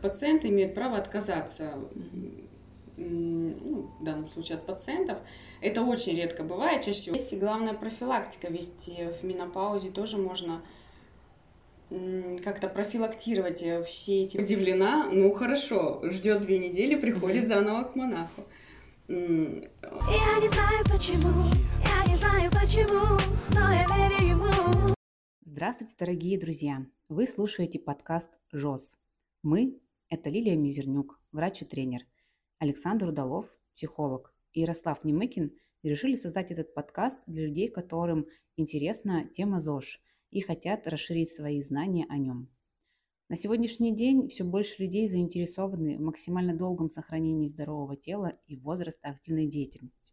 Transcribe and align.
пациенты 0.00 0.48
имеют 0.48 0.74
право 0.74 0.96
отказаться 0.96 1.74
ну, 2.98 3.90
в 4.00 4.04
данном 4.04 4.30
случае 4.30 4.58
от 4.58 4.66
пациентов. 4.66 5.18
Это 5.60 5.82
очень 5.82 6.16
редко 6.16 6.42
бывает, 6.42 6.84
чаще 6.84 6.98
всего. 6.98 7.16
Есть 7.16 7.38
главная 7.38 7.74
профилактика, 7.74 8.48
ведь 8.48 8.88
в 9.20 9.24
менопаузе 9.24 9.90
тоже 9.90 10.16
можно 10.16 10.62
как-то 12.44 12.68
профилактировать 12.68 13.62
э, 13.62 13.82
все 13.82 14.24
эти... 14.24 14.36
Удивлена, 14.36 15.08
ну 15.10 15.32
хорошо, 15.32 16.02
ждет 16.10 16.42
две 16.42 16.58
недели, 16.58 16.96
приходит 16.96 17.48
заново 17.48 17.84
к 17.84 17.96
монаху. 17.96 18.44
Я 19.08 19.14
не 19.16 20.48
знаю 20.48 20.84
почему, 20.84 21.44
я 21.82 22.12
не 22.12 22.16
знаю 22.16 22.50
почему, 22.50 23.18
но 23.54 23.72
я 23.72 23.86
верю 23.96 24.36
ему. 24.36 24.94
Здравствуйте, 25.44 25.94
дорогие 25.98 26.38
друзья! 26.38 26.84
Вы 27.08 27.26
слушаете 27.26 27.78
подкаст 27.78 28.28
ЖОС. 28.52 28.98
Мы– 29.42 29.78
это 30.08 30.30
Лилия 30.30 30.56
Мизернюк, 30.56 31.20
врач 31.32 31.62
и 31.62 31.64
тренер, 31.64 32.06
Александр 32.58 33.08
Удалов, 33.08 33.46
психолог, 33.74 34.34
и 34.52 34.60
Ярослав 34.60 35.04
Немыкин 35.04 35.52
решили 35.82 36.14
создать 36.14 36.50
этот 36.50 36.74
подкаст 36.74 37.22
для 37.26 37.46
людей, 37.46 37.68
которым 37.68 38.26
интересна 38.56 39.24
тема 39.28 39.60
ЗОЖ– 39.60 40.00
и 40.30 40.40
хотят 40.40 40.86
расширить 40.86 41.30
свои 41.30 41.60
знания 41.60 42.06
о 42.08 42.18
нем. 42.18 42.48
На 43.28 43.36
сегодняшний 43.36 43.94
день 43.94 44.28
все 44.28 44.44
больше 44.44 44.82
людей 44.82 45.06
заинтересованы 45.06 45.98
в 45.98 46.00
максимально 46.00 46.56
долгом 46.56 46.88
сохранении 46.88 47.46
здорового 47.46 47.96
тела 47.96 48.38
и 48.46 48.56
возраста 48.56 49.08
активной 49.08 49.46
деятельности. 49.46 50.12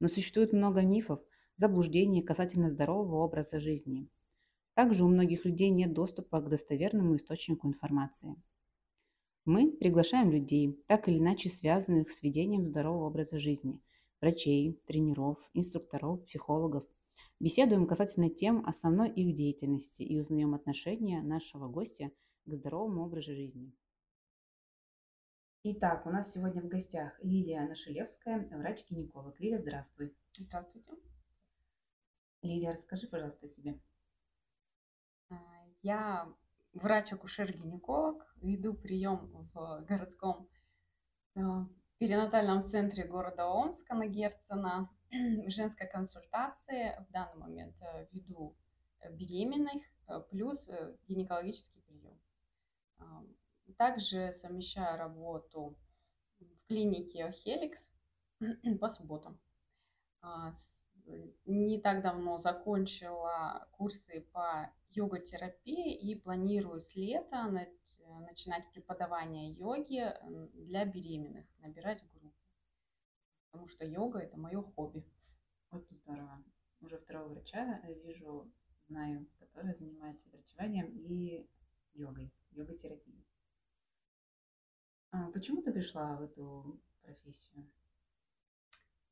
Но 0.00 0.08
существует 0.08 0.52
много 0.52 0.82
мифов, 0.82 1.20
заблуждений 1.56 2.22
касательно 2.22 2.68
здорового 2.68 3.24
образа 3.24 3.60
жизни. 3.60 4.08
Также 4.74 5.04
у 5.04 5.08
многих 5.08 5.44
людей 5.44 5.70
нет 5.70 5.92
доступа 5.92 6.40
к 6.40 6.48
достоверному 6.48 7.16
источнику 7.16 7.68
информации. 7.68 8.36
Мы 9.44 9.72
приглашаем 9.72 10.30
людей, 10.30 10.82
так 10.86 11.08
или 11.08 11.18
иначе 11.18 11.48
связанных 11.50 12.10
с 12.10 12.22
ведением 12.22 12.66
здорового 12.66 13.06
образа 13.06 13.38
жизни, 13.38 13.80
врачей, 14.20 14.80
тренеров, 14.86 15.50
инструкторов, 15.52 16.24
психологов, 16.24 16.84
Беседуем 17.40 17.86
касательно 17.86 18.30
тем 18.30 18.64
основной 18.66 19.10
их 19.10 19.34
деятельности 19.34 20.02
и 20.02 20.18
узнаем 20.18 20.54
отношение 20.54 21.22
нашего 21.22 21.68
гостя 21.68 22.10
к 22.46 22.54
здоровому 22.54 23.04
образу 23.04 23.34
жизни. 23.34 23.72
Итак, 25.64 26.06
у 26.06 26.10
нас 26.10 26.32
сегодня 26.32 26.62
в 26.62 26.68
гостях 26.68 27.18
Лилия 27.22 27.66
Нашелевская, 27.66 28.48
врач-гинеколог. 28.48 29.38
Лилия, 29.40 29.60
здравствуй. 29.60 30.14
Здравствуйте. 30.32 30.90
Лилия, 32.42 32.72
расскажи, 32.72 33.08
пожалуйста, 33.08 33.46
о 33.46 33.48
себе. 33.48 33.80
Я 35.82 36.32
врач-акушер-гинеколог, 36.74 38.24
веду 38.42 38.74
прием 38.74 39.48
в 39.54 39.84
городском 39.88 40.48
э, 41.36 41.40
перинатальном 41.98 42.66
центре 42.66 43.04
города 43.04 43.46
Омска 43.46 43.94
на 43.94 44.06
Герцена 44.06 44.90
женской 45.46 45.88
консультации 45.88 46.96
в 47.08 47.12
данный 47.12 47.36
момент 47.36 47.76
э, 47.80 48.06
веду 48.12 48.56
беременных, 49.10 49.82
э, 50.08 50.20
плюс 50.30 50.68
гинекологический 51.08 51.80
прием. 51.82 52.18
Также 53.76 54.32
совмещаю 54.32 54.98
работу 54.98 55.76
в 56.38 56.66
клинике 56.68 57.30
Хеликс 57.32 57.80
по 58.80 58.88
субботам. 58.88 59.38
Не 61.44 61.80
так 61.80 62.02
давно 62.02 62.38
закончила 62.38 63.68
курсы 63.72 64.22
по 64.32 64.72
йога-терапии 64.96 65.94
и 65.94 66.14
планирую 66.14 66.80
с 66.80 66.94
лета 66.94 67.48
начинать 68.20 68.70
преподавание 68.72 69.50
йоги 69.52 70.12
для 70.54 70.84
беременных, 70.84 71.46
набирать 71.58 72.02
группу 72.12 72.34
потому 73.54 73.68
что 73.68 73.86
йога 73.86 74.18
это 74.18 74.36
мое 74.36 74.62
хобби. 74.62 75.06
Вот 75.70 75.86
здорово. 75.88 76.42
Уже 76.80 76.98
второго 76.98 77.28
врача 77.28 77.80
вижу, 78.02 78.50
знаю, 78.88 79.28
который 79.38 79.74
занимается 79.74 80.28
врачеванием 80.28 80.88
и 80.88 81.48
йогой, 81.92 82.32
йога-терапией. 82.50 83.24
А 85.12 85.30
почему 85.30 85.62
ты 85.62 85.72
пришла 85.72 86.16
в 86.16 86.22
эту 86.22 86.80
профессию? 87.02 87.64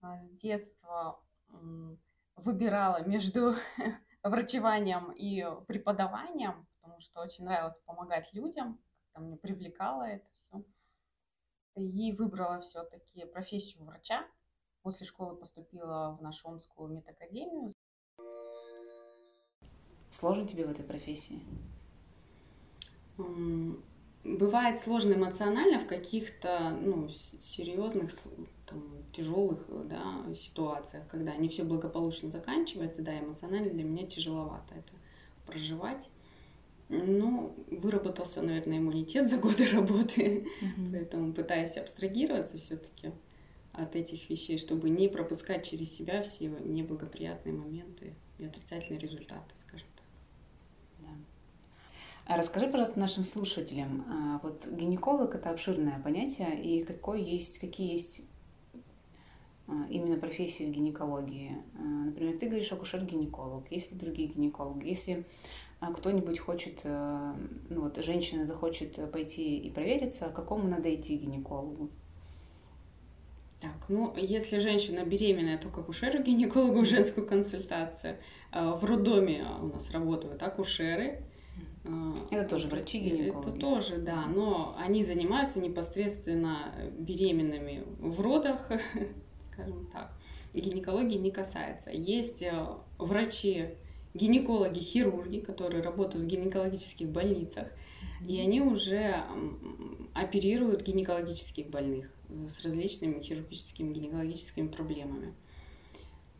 А, 0.01 0.19
с 0.19 0.29
детства 0.31 1.25
выбирала 2.35 3.07
между 3.07 3.55
врачеванием 4.23 5.13
и 5.13 5.45
преподаванием, 5.67 6.67
потому 6.81 7.01
что 7.01 7.21
очень 7.21 7.45
нравилось 7.45 7.79
помогать 7.85 8.33
людям, 8.33 8.79
как-то 9.13 9.21
мне 9.21 9.37
привлекало 9.37 10.05
это 10.05 10.27
все 10.33 10.63
и 11.77 12.13
выбрала 12.13 12.61
все-таки 12.61 13.25
профессию 13.25 13.85
врача. 13.85 14.27
После 14.83 15.07
школы 15.07 15.37
поступила 15.37 16.17
в 16.19 16.23
нашу 16.23 16.49
Омскую 16.49 16.91
медакадемию. 16.91 17.73
Сложно 20.11 20.47
тебе 20.47 20.67
в 20.67 20.71
этой 20.71 20.85
профессии? 20.85 21.41
Бывает 24.25 24.81
сложно 24.81 25.15
эмоционально 25.15 25.79
в 25.79 25.87
каких-то 25.87 26.71
ну, 26.81 27.09
серьезных, 27.09 28.13
там, 28.73 28.83
тяжелых 29.13 29.67
да, 29.89 30.25
ситуациях, 30.35 31.07
когда 31.09 31.37
не 31.37 31.49
все 31.49 31.65
благополучно 31.65 32.31
заканчивается, 32.31 33.03
да, 33.03 33.19
эмоционально 33.19 33.71
для 33.71 33.85
меня 33.85 34.07
тяжеловато 34.07 34.75
это 34.75 34.93
проживать. 35.47 36.09
Ну, 36.89 37.55
выработался, 37.71 38.43
наверное, 38.43 38.79
иммунитет 38.79 39.31
за 39.31 39.39
годы 39.39 39.67
работы, 39.69 40.47
mm-hmm. 40.61 40.91
поэтому 40.93 41.33
пытаюсь 41.33 41.77
абстрагироваться 41.77 42.59
все-таки 42.59 43.13
от 43.73 43.97
этих 43.97 44.29
вещей, 44.29 44.59
чтобы 44.59 44.91
не 44.91 45.09
пропускать 45.09 45.67
через 45.69 45.95
себя 45.95 46.23
все 46.23 46.49
неблагоприятные 46.49 47.55
моменты 47.55 48.15
и 48.39 48.45
отрицательные 48.45 49.01
результаты, 49.01 49.55
скажем 49.57 49.87
так. 49.97 50.05
Да. 51.01 51.09
А 52.27 52.37
расскажи, 52.37 52.67
пожалуйста, 52.67 53.01
нашим 53.01 53.25
слушателям, 53.25 54.05
а, 54.09 54.41
вот 54.43 54.69
гинеколог 54.71 55.35
это 55.35 55.49
обширное 55.49 55.99
понятие, 56.03 56.63
и 56.63 56.85
какой 56.85 57.23
есть, 57.23 57.59
какие 57.59 57.93
есть 57.93 58.23
именно 59.89 60.17
профессии 60.17 60.65
в 60.65 60.71
гинекологии. 60.71 61.57
Например, 61.75 62.37
ты 62.39 62.47
говоришь 62.47 62.73
акушер-гинеколог, 62.73 63.71
есть 63.71 63.93
ли 63.93 63.99
другие 63.99 64.29
гинекологи, 64.29 64.87
если 64.89 65.25
а 65.83 65.93
кто-нибудь 65.93 66.39
хочет, 66.39 66.83
э, 66.85 67.35
ну 67.69 67.81
вот 67.81 67.97
женщина 68.05 68.47
захочет 68.47 69.11
пойти 69.11 69.59
и 69.59 69.69
провериться, 69.69 70.29
к 70.29 70.33
какому 70.33 70.69
надо 70.69 70.95
идти 70.95 71.17
гинекологу? 71.17 71.91
Так, 73.61 73.89
ну, 73.89 74.15
если 74.17 74.61
женщина 74.61 75.05
беременная, 75.05 75.59
то 75.59 75.69
к 75.71 75.79
акушеру-гинекологу 75.79 76.85
женскую 76.85 77.27
консультацию. 77.27 78.19
А, 78.53 78.77
в 78.77 78.85
роддоме 78.85 79.45
у 79.61 79.67
нас 79.67 79.91
работают 79.91 80.41
акушеры. 80.45 81.25
А, 81.85 82.27
это 82.31 82.49
тоже 82.49 82.69
врачи-гинекологи? 82.69 83.49
Это 83.49 83.59
тоже, 83.59 83.97
да, 83.97 84.27
но 84.27 84.77
они 84.79 85.05
занимаются 85.05 85.59
непосредственно 85.59 86.73
беременными 86.97 87.83
в 87.99 88.21
родах, 88.21 88.71
скажем 89.53 89.87
так. 89.93 90.13
Гинекологии 90.55 91.19
не 91.19 91.31
касается. 91.31 91.91
Есть 91.91 92.43
э, 92.43 92.67
врачи 92.99 93.69
гинекологи, 94.15 94.81
хирурги, 94.81 95.39
которые 95.39 95.83
работают 95.83 96.25
в 96.25 96.29
гинекологических 96.29 97.09
больницах, 97.09 97.69
и 98.27 98.39
они 98.41 98.61
уже 98.61 99.25
оперируют 100.15 100.83
гинекологических 100.83 101.69
больных 101.69 102.11
э, 102.29 102.49
с 102.49 102.63
различными 102.65 103.21
хирургическими 103.21 103.93
гинекологическими 103.93 104.69
проблемами. 104.69 105.35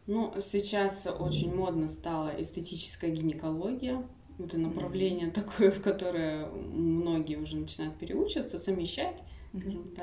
Ну, 0.07 0.35
сейчас 0.43 1.07
очень 1.07 1.55
модно 1.55 1.89
стала 1.89 2.33
эстетическая 2.41 3.11
гинекология. 3.11 4.05
Это 4.39 4.59
направление 4.59 5.29
mm-hmm. 5.29 5.33
такое, 5.43 5.71
в 5.71 5.81
которое 5.81 6.47
многие 6.47 7.37
уже 7.37 7.57
начинают 7.57 7.97
переучиваться, 7.97 8.59
совмещать, 8.59 9.17
mm-hmm. 9.53 9.97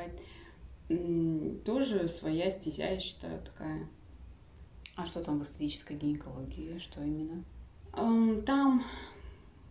Тоже 1.65 2.09
своя 2.09 2.49
стезя, 2.51 2.91
я 2.91 2.99
считаю, 2.99 3.41
такая. 3.43 3.87
А 4.95 5.05
что 5.05 5.23
там 5.23 5.39
в 5.39 5.43
эстетической 5.43 5.95
гинекологии? 5.95 6.79
Что 6.79 7.01
именно? 7.03 7.43
Там 8.43 8.83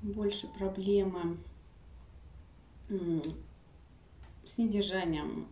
больше 0.01 0.47
проблемы 0.47 1.39
с 2.89 4.57
недержанием 4.57 5.49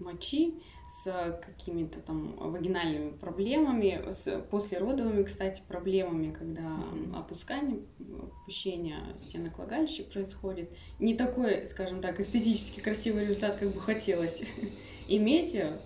мочи, 0.00 0.62
с 1.02 1.40
какими-то 1.44 2.00
там 2.00 2.36
вагинальными 2.36 3.10
проблемами, 3.10 4.12
с 4.12 4.40
послеродовыми, 4.50 5.24
кстати, 5.24 5.62
проблемами, 5.68 6.32
когда 6.32 6.78
опускание, 7.14 7.80
опущение 8.40 8.98
стенок 9.18 9.58
влагалища 9.58 10.04
происходит. 10.04 10.70
Не 10.98 11.14
такой, 11.14 11.66
скажем 11.66 12.00
так, 12.00 12.18
эстетически 12.20 12.80
красивый 12.80 13.26
результат, 13.26 13.56
как 13.56 13.72
бы 13.72 13.80
хотелось 13.80 14.42
иметь, 15.08 15.54
э, 15.54 15.78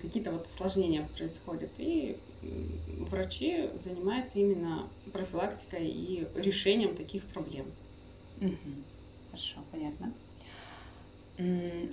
какие-то 0.00 0.32
вот 0.32 0.46
осложнения 0.46 1.06
происходят. 1.16 1.70
И 1.78 2.16
врачи 3.10 3.68
занимаются 3.84 4.38
именно 4.38 4.88
профилактикой 5.12 5.86
и 5.86 6.26
решением 6.34 6.96
таких 6.96 7.24
проблем. 7.24 7.66
Хорошо, 9.30 9.58
понятно. 9.70 10.12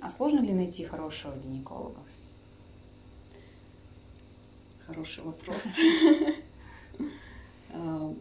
А 0.00 0.10
сложно 0.10 0.40
ли 0.40 0.52
найти 0.52 0.84
хорошего 0.84 1.34
гинеколога? 1.36 2.00
Хороший 4.92 5.24
вопрос. 5.24 5.62
А, 7.74 8.12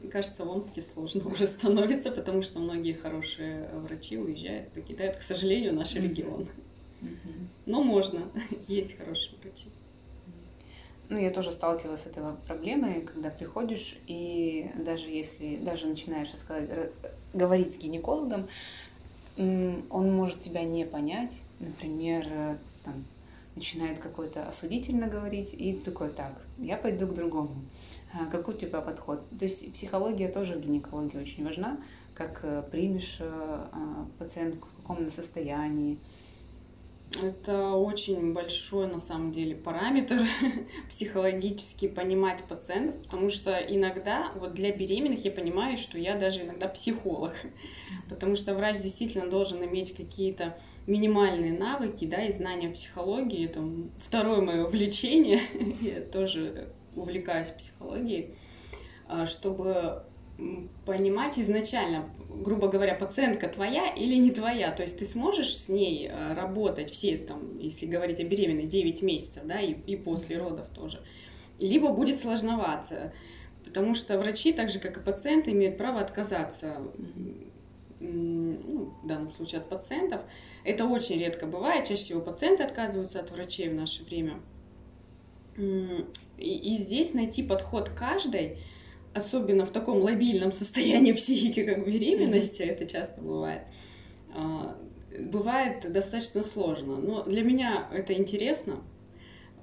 мне 0.00 0.10
кажется, 0.10 0.44
в 0.44 0.50
Омске 0.50 0.82
сложно 0.82 1.26
уже 1.32 1.46
становится, 1.46 2.10
потому 2.10 2.42
что 2.42 2.58
многие 2.58 2.92
хорошие 2.92 3.70
врачи 3.72 4.18
уезжают, 4.18 4.68
покидают, 4.72 5.16
к 5.16 5.22
сожалению, 5.22 5.72
наш 5.72 5.94
регион. 5.94 6.46
Но 7.64 7.82
можно, 7.82 8.28
есть 8.68 8.98
хорошие 8.98 9.38
врачи. 9.42 9.68
Ну, 11.08 11.18
я 11.18 11.30
тоже 11.30 11.52
сталкивалась 11.52 12.02
с 12.02 12.06
этой 12.06 12.22
проблемой, 12.46 13.00
когда 13.00 13.30
приходишь, 13.30 13.96
и 14.06 14.70
даже 14.76 15.08
если, 15.08 15.56
даже 15.56 15.86
начинаешь 15.86 16.34
сказать, 16.36 16.68
говорить 17.32 17.72
с 17.72 17.78
гинекологом, 17.78 18.46
он 19.38 20.12
может 20.12 20.42
тебя 20.42 20.64
не 20.64 20.84
понять, 20.84 21.40
например, 21.60 22.26
э, 22.28 22.58
там, 22.84 23.04
начинает 23.56 23.98
какой-то 23.98 24.46
осудительно 24.48 25.08
говорить, 25.08 25.54
и 25.54 25.72
ты 25.72 25.90
такой, 25.90 26.10
так, 26.10 26.32
я 26.58 26.76
пойду 26.76 27.06
к 27.06 27.14
другому. 27.14 27.54
А 28.12 28.26
какой 28.26 28.54
у 28.54 28.58
тебя 28.58 28.80
подход? 28.80 29.22
То 29.38 29.44
есть 29.44 29.72
психология 29.72 30.28
тоже 30.28 30.54
в 30.54 30.60
гинекологии 30.60 31.18
очень 31.18 31.44
важна, 31.44 31.78
как 32.14 32.40
э, 32.44 32.62
примешь 32.70 33.18
э, 33.20 33.26
а, 33.28 34.06
пациентку, 34.18 34.68
в 34.68 34.82
каком 34.82 34.98
она 34.98 35.10
состоянии, 35.10 35.98
это 37.12 37.70
очень 37.72 38.34
большой, 38.34 38.88
на 38.88 38.98
самом 38.98 39.32
деле, 39.32 39.54
параметр 39.54 40.22
психологически 40.88 41.88
понимать 41.88 42.44
пациентов, 42.44 43.00
потому 43.02 43.30
что 43.30 43.52
иногда, 43.52 44.32
вот 44.34 44.54
для 44.54 44.72
беременных 44.72 45.24
я 45.24 45.30
понимаю, 45.30 45.78
что 45.78 45.98
я 45.98 46.16
даже 46.16 46.42
иногда 46.42 46.68
психолог, 46.68 47.32
потому 48.08 48.36
что 48.36 48.54
врач 48.54 48.80
действительно 48.82 49.30
должен 49.30 49.64
иметь 49.64 49.94
какие-то 49.94 50.58
минимальные 50.86 51.52
навыки, 51.52 52.04
да, 52.06 52.24
и 52.24 52.32
знания 52.32 52.70
психологии. 52.70 53.46
Это 53.46 53.62
второе 54.04 54.40
мое 54.40 54.64
увлечение, 54.66 55.40
я 55.80 56.00
тоже 56.00 56.68
увлекаюсь 56.94 57.48
психологией, 57.48 58.34
а, 59.06 59.26
чтобы 59.26 60.02
понимать 60.84 61.38
изначально, 61.38 62.04
грубо 62.28 62.68
говоря, 62.68 62.94
пациентка 62.94 63.48
твоя 63.48 63.88
или 63.88 64.16
не 64.16 64.30
твоя. 64.30 64.70
То 64.70 64.82
есть 64.82 64.98
ты 64.98 65.06
сможешь 65.06 65.56
с 65.56 65.68
ней 65.68 66.08
э, 66.08 66.34
работать 66.34 66.90
все, 66.90 67.16
там, 67.16 67.58
если 67.58 67.86
говорить 67.86 68.20
о 68.20 68.24
беременной, 68.24 68.66
9 68.66 69.02
месяцев, 69.02 69.42
да, 69.44 69.60
и, 69.60 69.72
и 69.72 69.96
после 69.96 70.38
родов 70.38 70.68
тоже. 70.74 71.00
Либо 71.58 71.90
будет 71.92 72.20
сложноваться, 72.20 73.14
потому 73.64 73.94
что 73.94 74.18
врачи, 74.18 74.52
так 74.52 74.70
же 74.70 74.78
как 74.78 74.98
и 74.98 75.00
пациенты, 75.00 75.52
имеют 75.52 75.78
право 75.78 76.00
отказаться 76.00 76.82
ну, 77.98 78.92
в 79.02 79.06
данном 79.06 79.32
случае 79.32 79.60
от 79.60 79.68
пациентов. 79.68 80.20
Это 80.64 80.84
очень 80.84 81.18
редко 81.18 81.46
бывает, 81.46 81.86
чаще 81.86 82.02
всего 82.02 82.20
пациенты 82.20 82.62
отказываются 82.62 83.20
от 83.20 83.30
врачей 83.30 83.70
в 83.70 83.74
наше 83.74 84.04
время. 84.04 84.34
И, 85.56 86.04
и 86.36 86.76
здесь 86.76 87.14
найти 87.14 87.42
подход 87.42 87.88
каждой, 87.88 88.58
особенно 89.16 89.64
в 89.64 89.70
таком 89.70 89.98
лобильном 89.98 90.52
состоянии 90.52 91.12
психики, 91.14 91.64
как 91.64 91.86
беременности, 91.86 92.62
mm-hmm. 92.62 92.72
это 92.72 92.86
часто 92.86 93.20
бывает, 93.20 93.62
а, 94.34 94.76
бывает 95.18 95.90
достаточно 95.90 96.42
сложно. 96.42 96.96
Но 96.96 97.22
для 97.24 97.42
меня 97.42 97.88
это 97.92 98.12
интересно, 98.12 98.82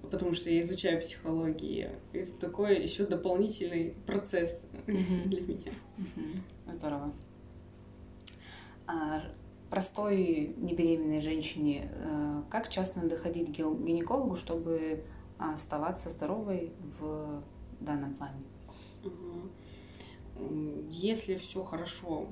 потому 0.10 0.34
что 0.34 0.50
я 0.50 0.62
изучаю 0.62 1.02
психологию. 1.02 1.92
Это 2.14 2.32
такой 2.34 2.82
еще 2.82 3.06
дополнительный 3.06 3.94
процесс 4.06 4.66
mm-hmm. 4.88 5.28
для 5.28 5.42
меня. 5.42 5.72
Mm-hmm. 5.98 6.74
Здорово. 6.74 7.14
А 8.88 9.24
простой 9.70 10.56
небеременной 10.58 11.22
женщине 11.22 11.90
э, 11.94 12.42
как 12.50 12.70
часто 12.70 13.00
надо 13.00 13.18
ходить 13.18 13.52
к 13.52 13.58
гинекологу, 13.58 14.36
чтобы 14.36 15.04
оставаться 15.38 16.10
здоровой 16.10 16.72
в 17.00 17.44
данном 17.80 18.14
плане? 18.16 18.44
Если 20.90 21.36
все 21.36 21.64
хорошо, 21.64 22.28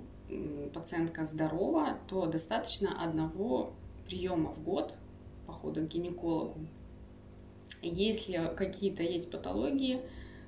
пациентка 0.74 1.26
здорова, 1.26 1.98
то 2.08 2.26
достаточно 2.26 3.04
одного 3.04 3.74
приема 4.06 4.52
в 4.52 4.64
год 4.64 4.94
похода 5.46 5.82
к 5.82 5.88
гинекологу. 5.88 6.60
Если 7.82 8.54
какие-то 8.56 9.04
есть 9.04 9.30
патологии, 9.32 10.02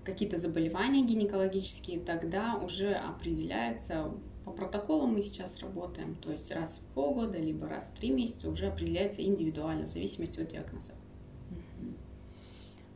какие-то 0.03 0.37
заболевания 0.37 1.03
гинекологические, 1.03 1.99
тогда 1.99 2.55
уже 2.55 2.93
определяется 2.93 4.11
по 4.45 4.51
протоколу 4.51 5.07
мы 5.07 5.23
сейчас 5.23 5.59
работаем, 5.59 6.15
то 6.15 6.29
есть 6.31 6.51
раз 6.51 6.77
в 6.79 6.93
полгода, 6.93 7.37
либо 7.37 7.67
раз 7.67 7.85
в 7.85 7.97
три 7.97 8.09
месяца 8.09 8.49
уже 8.49 8.67
определяется 8.67 9.23
индивидуально, 9.23 9.87
в 9.87 9.89
зависимости 9.89 10.39
от 10.41 10.49
диагноза. 10.49 10.91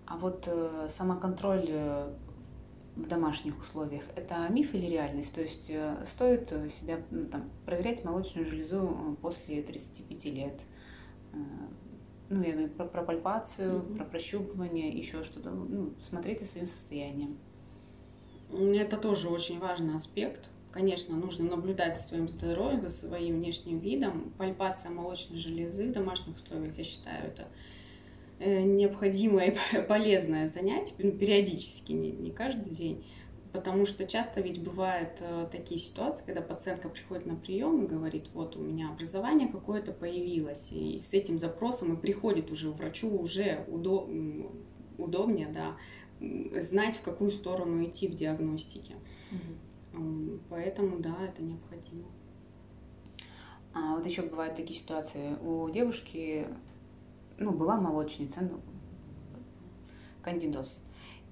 А 0.06 0.18
вот 0.18 0.44
э, 0.48 0.88
самоконтроль 0.90 1.68
э, 1.70 2.14
в 2.98 3.08
домашних 3.08 3.60
условиях, 3.60 4.04
это 4.16 4.48
миф 4.50 4.74
или 4.74 4.88
реальность? 4.88 5.34
То 5.34 5.42
есть 5.42 5.70
э, 5.70 6.04
стоит 6.06 6.52
э, 6.52 6.70
себя 6.70 7.00
ну, 7.12 7.26
там, 7.26 7.50
проверять 7.66 8.04
молочную 8.04 8.46
железу 8.46 8.78
э, 8.78 9.16
после 9.22 9.62
35 9.62 10.26
лет? 10.26 10.66
Ну, 12.30 12.44
я 12.44 12.52
имею 12.54 12.70
про, 12.70 12.86
про 12.86 13.04
пальпацию, 13.04 13.80
mm-hmm. 13.80 13.96
про 13.96 14.06
прощупывание, 14.06 14.90
еще 14.90 15.24
что-то. 15.24 15.52
Ну, 15.52 15.94
смотреть 16.02 16.42
за 16.42 16.46
своим 16.46 16.66
состоянием. 16.66 17.38
Это 18.52 18.98
тоже 18.98 19.30
очень 19.30 19.60
важный 19.60 19.96
аспект. 19.96 20.50
Конечно, 20.72 21.16
нужно 21.16 21.50
наблюдать 21.50 21.98
за 21.98 22.04
своим 22.04 22.28
здоровьем, 22.28 22.82
за 22.82 22.90
своим 22.90 23.36
внешним 23.36 23.80
видом. 23.80 24.34
Пальпация 24.38 24.92
молочной 24.92 25.40
железы 25.40 25.90
в 25.90 25.94
домашних 25.94 26.36
условиях, 26.36 26.78
я 26.78 26.84
считаю, 26.84 27.28
это 27.28 27.48
необходимое 28.40 29.58
и 29.74 29.82
полезное 29.82 30.50
занятие, 30.50 30.94
ну, 31.00 31.12
периодически, 31.12 31.92
не, 31.92 32.12
не 32.12 32.32
каждый 32.32 32.70
день. 32.70 33.06
Потому 33.54 33.86
что 33.86 34.06
часто 34.06 34.42
ведь 34.42 34.62
бывают 34.62 35.18
э, 35.20 35.48
такие 35.52 35.80
ситуации, 35.80 36.24
когда 36.26 36.42
пациентка 36.42 36.90
приходит 36.90 37.26
на 37.26 37.36
прием 37.36 37.84
и 37.84 37.88
говорит, 37.88 38.28
вот 38.34 38.56
у 38.56 38.60
меня 38.60 38.90
образование 38.90 39.48
какое-то 39.48 39.94
появилось, 39.94 40.68
и 40.72 41.00
с 41.00 41.14
этим 41.14 41.40
запросом 41.40 41.94
и 41.94 42.00
приходит 42.00 42.52
уже 42.52 42.70
врачу 42.70 43.10
уже 43.10 43.66
удо... 43.68 44.08
удобнее, 44.98 45.48
да, 45.48 45.78
знать, 46.62 46.96
в 46.98 47.02
какую 47.02 47.32
сторону 47.32 47.84
идти 47.84 48.08
в 48.08 48.16
диагностике. 48.16 48.96
Угу. 49.32 50.40
Поэтому, 50.50 51.00
да, 51.00 51.16
это 51.24 51.42
необходимо. 51.42 52.06
А 53.74 53.96
вот 53.96 54.06
еще 54.06 54.24
бывают 54.24 54.56
такие 54.56 54.78
ситуации. 54.78 55.38
У 55.42 55.70
девушки 55.70 56.48
ну, 57.40 57.52
была 57.52 57.78
молочница, 57.78 58.42
ну, 58.42 58.60
кандидоз. 60.22 60.82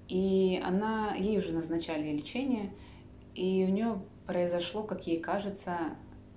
И 0.08 0.60
она, 0.64 1.14
ей 1.14 1.38
уже 1.38 1.52
назначали 1.52 2.12
лечение, 2.12 2.72
и 3.34 3.66
у 3.68 3.72
нее 3.72 4.00
произошло, 4.26 4.82
как 4.82 5.06
ей 5.06 5.20
кажется, 5.20 5.76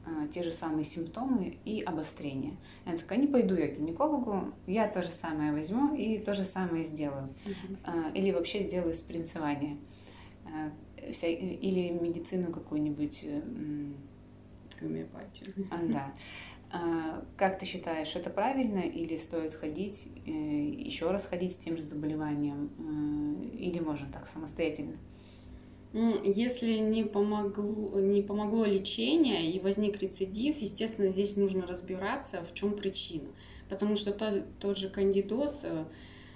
э, 0.05 0.27
те 0.31 0.43
же 0.43 0.51
самые 0.51 0.83
симптомы 0.83 1.57
и 1.65 1.81
обострение. 1.81 2.57
Она 2.85 2.97
такая, 2.97 3.19
не 3.19 3.27
пойду 3.27 3.55
я 3.55 3.67
к 3.67 3.77
гинекологу, 3.77 4.53
я 4.67 4.88
то 4.88 5.01
же 5.01 5.09
самое 5.09 5.51
возьму 5.51 5.95
и 5.95 6.17
то 6.17 6.33
же 6.33 6.43
самое 6.43 6.83
сделаю. 6.83 7.29
Uh-huh. 7.45 8.13
Или 8.13 8.31
вообще 8.31 8.63
сделаю 8.63 8.93
спринцевание. 8.93 9.77
Э, 10.45 10.71
или 11.31 11.89
медицину 11.91 12.51
какую-нибудь. 12.51 13.25
Гомеопатию. 14.79 15.53
А, 15.71 15.77
да. 15.83 16.13
А, 16.71 17.25
как 17.35 17.57
ты 17.57 17.65
считаешь, 17.65 18.15
это 18.15 18.29
правильно 18.29 18.79
или 18.79 19.17
стоит 19.17 19.55
ходить, 19.55 20.07
э, 20.27 20.31
еще 20.31 21.09
раз 21.09 21.25
ходить 21.25 21.53
с 21.53 21.57
тем 21.57 21.75
же 21.75 21.81
заболеванием, 21.81 22.69
э, 22.77 23.57
или 23.57 23.79
можно 23.79 24.07
так 24.11 24.27
самостоятельно? 24.27 24.97
Если 25.91 26.77
не 26.77 27.03
помогло, 27.03 27.99
не 27.99 28.21
помогло 28.21 28.65
лечение 28.65 29.51
и 29.51 29.59
возник 29.59 29.99
рецидив, 29.99 30.61
естественно, 30.61 31.09
здесь 31.09 31.35
нужно 31.35 31.65
разбираться, 31.65 32.43
в 32.43 32.53
чем 32.53 32.73
причина. 32.73 33.29
Потому 33.69 33.95
что 33.95 34.11
тот, 34.11 34.45
тот 34.59 34.77
же 34.77 34.89
кандидоз, 34.89 35.61
э, 35.63 35.85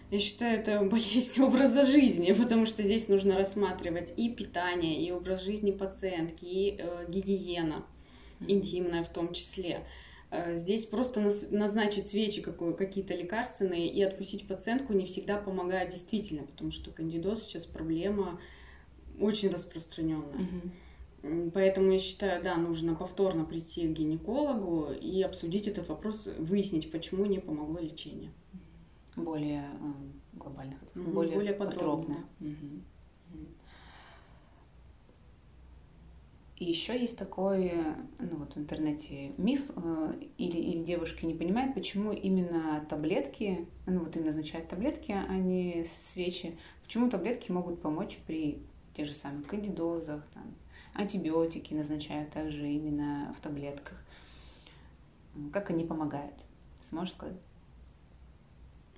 я 0.09 0.19
считаю, 0.19 0.59
это 0.59 0.81
болезнь 0.83 1.39
образа 1.43 1.85
жизни, 1.85 2.31
потому 2.31 2.65
что 2.65 2.81
здесь 2.81 3.07
нужно 3.07 3.37
рассматривать 3.37 4.11
и 4.17 4.29
питание, 4.31 4.99
и 4.99 5.11
образ 5.11 5.43
жизни 5.43 5.69
пациентки, 5.69 6.45
и 6.45 6.75
э, 6.79 7.05
гигиена, 7.07 7.85
интимная 8.47 9.03
в 9.03 9.09
том 9.09 9.33
числе. 9.33 9.85
Э, 10.33 10.55
здесь 10.55 10.85
просто 10.87 11.21
назначить 11.51 12.07
свечи 12.07 12.41
какие-то 12.41 13.13
лекарственные 13.13 13.87
и 13.87 14.01
отпустить 14.01 14.47
пациентку 14.47 14.93
не 14.93 15.05
всегда 15.05 15.37
помогает 15.37 15.91
действительно, 15.91 16.43
потому 16.43 16.71
что 16.71 16.89
кандидоз 16.89 17.43
сейчас 17.43 17.67
проблема 17.67 18.39
очень 19.19 19.49
распространенная. 19.49 20.49
Угу. 21.21 21.51
Поэтому 21.53 21.91
я 21.91 21.99
считаю, 21.99 22.43
да, 22.43 22.57
нужно 22.57 22.95
повторно 22.95 23.45
прийти 23.45 23.87
к 23.87 23.91
гинекологу 23.91 24.91
и 24.91 25.21
обсудить 25.21 25.67
этот 25.67 25.87
вопрос, 25.87 26.27
выяснить, 26.39 26.91
почему 26.91 27.27
не 27.27 27.37
помогло 27.37 27.79
лечение. 27.79 28.31
Более 29.15 29.61
э, 29.61 30.37
глобально, 30.39 30.79
более, 30.95 31.35
более 31.35 31.53
подробно. 31.53 32.25
подробно. 32.39 32.55
Угу. 32.55 32.81
И 36.63 36.65
еще 36.65 36.98
есть 36.98 37.17
такой, 37.17 37.74
ну 38.20 38.38
вот 38.38 38.55
в 38.55 38.58
интернете 38.58 39.34
миф, 39.36 39.63
э, 39.75 40.13
или, 40.38 40.58
или 40.58 40.82
девушки 40.82 41.25
не 41.25 41.34
понимают, 41.34 41.75
почему 41.75 42.13
именно 42.13 42.86
таблетки, 42.88 43.67
ну 43.86 44.00
вот 44.00 44.15
им 44.15 44.24
назначают 44.24 44.70
таблетки, 44.70 45.12
а 45.12 45.36
не 45.36 45.84
свечи. 45.84 46.58
Почему 46.82 47.10
таблетки 47.10 47.51
могут 47.51 47.82
помочь 47.82 48.17
при 48.25 48.60
тех 48.93 49.05
же 49.05 49.13
самых 49.13 49.46
кандидозах, 49.46 50.25
там, 50.34 50.55
антибиотики 50.93 51.74
назначают 51.74 52.29
также 52.29 52.65
именно 52.65 53.36
в 53.38 53.41
таблетках. 53.41 54.01
Как 55.51 55.70
они 55.70 55.84
помогают? 55.84 56.46
Сможешь 56.79 57.15
сказать? 57.15 57.41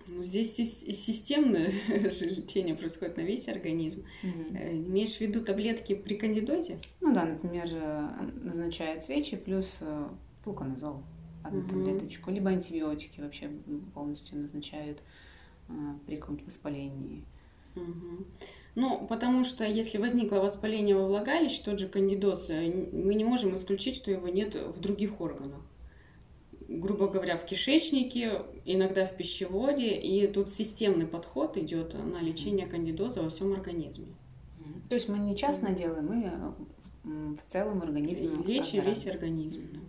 Ну, 0.07 0.23
здесь 0.23 0.55
системное 0.55 1.71
же 2.09 2.25
лечение 2.29 2.75
происходит 2.75 3.17
на 3.17 3.21
весь 3.21 3.47
организм. 3.47 4.05
Угу. 4.23 4.57
Имеешь 4.57 5.15
в 5.15 5.21
виду 5.21 5.43
таблетки 5.43 5.95
при 5.95 6.15
кандидозе? 6.15 6.79
Ну 7.01 7.13
да, 7.13 7.25
например, 7.25 7.67
э, 7.71 8.09
назначают 8.43 9.03
свечи 9.03 9.35
плюс 9.35 9.77
э, 9.81 10.07
флуконазол 10.43 11.03
одну 11.43 11.59
угу. 11.59 11.69
таблеточку, 11.69 12.31
либо 12.31 12.49
антибиотики 12.49 13.19
вообще 13.19 13.49
полностью 13.93 14.37
назначают 14.37 15.01
при 16.05 16.17
каком-то 16.17 16.45
воспалении. 16.45 17.23
Угу. 17.75 18.25
Ну, 18.75 19.07
потому 19.07 19.43
что 19.43 19.65
если 19.65 19.97
возникло 19.97 20.37
воспаление 20.37 20.95
во 20.95 21.07
влагалище, 21.07 21.61
тот 21.63 21.79
же 21.79 21.87
кандидоз, 21.87 22.49
мы 22.49 23.15
не 23.15 23.23
можем 23.23 23.55
исключить, 23.55 23.95
что 23.95 24.11
его 24.11 24.27
нет 24.27 24.55
в 24.55 24.79
других 24.79 25.19
органах 25.21 25.61
грубо 26.67 27.07
говоря, 27.07 27.37
в 27.37 27.45
кишечнике, 27.45 28.43
иногда 28.65 29.05
в 29.05 29.15
пищеводе, 29.15 29.95
и 29.95 30.27
тут 30.27 30.49
системный 30.49 31.05
подход 31.05 31.57
идет 31.57 31.93
на 31.93 32.21
лечение 32.21 32.67
кандидоза 32.67 33.21
во 33.21 33.29
всем 33.29 33.53
организме. 33.53 34.07
То 34.89 34.95
есть 34.95 35.09
мы 35.09 35.17
не 35.19 35.35
частно 35.35 35.71
делаем, 35.71 36.07
мы 36.07 37.35
в 37.35 37.43
целом 37.47 37.81
организм. 37.81 38.43
Лечим 38.43 38.83
весь 38.83 39.07
организм. 39.07 39.61
Да. 39.73 39.79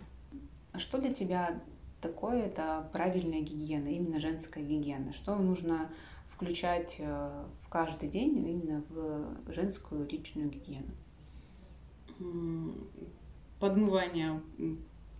А 0.73 0.79
что 0.79 0.99
для 0.99 1.11
тебя 1.11 1.61
такое 2.01 2.43
это 2.43 2.89
правильная 2.93 3.41
гигиена, 3.41 3.87
именно 3.87 4.19
женская 4.19 4.63
гигиена? 4.63 5.13
Что 5.13 5.35
нужно 5.35 5.89
включать 6.27 6.97
э, 6.99 7.45
в 7.61 7.69
каждый 7.69 8.09
день 8.09 8.37
именно 8.47 8.83
в 8.89 9.53
женскую 9.53 10.07
личную 10.07 10.49
гигиену? 10.49 10.93
Подмывание 13.59 14.39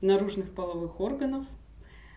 наружных 0.02 0.54
половых 0.54 1.00
органов. 1.00 1.46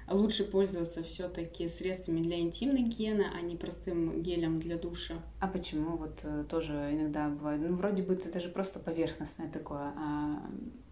Лучше 0.09 0.43
пользоваться 0.43 1.05
все-таки 1.05 1.69
средствами 1.69 2.21
для 2.21 2.41
интимной 2.41 2.83
гигиены, 2.83 3.27
а 3.33 3.41
не 3.43 3.55
простым 3.55 4.23
гелем 4.23 4.59
для 4.59 4.77
душа. 4.77 5.15
А 5.39 5.47
почему? 5.47 5.97
Вот 5.97 6.21
э, 6.25 6.45
тоже 6.49 6.73
иногда 6.91 7.29
бывает. 7.29 7.61
Ну, 7.61 7.77
вроде 7.77 8.03
бы 8.03 8.15
это 8.15 8.41
же 8.41 8.49
просто 8.49 8.81
поверхностное 8.81 9.49
такое, 9.49 9.93
а 9.97 10.43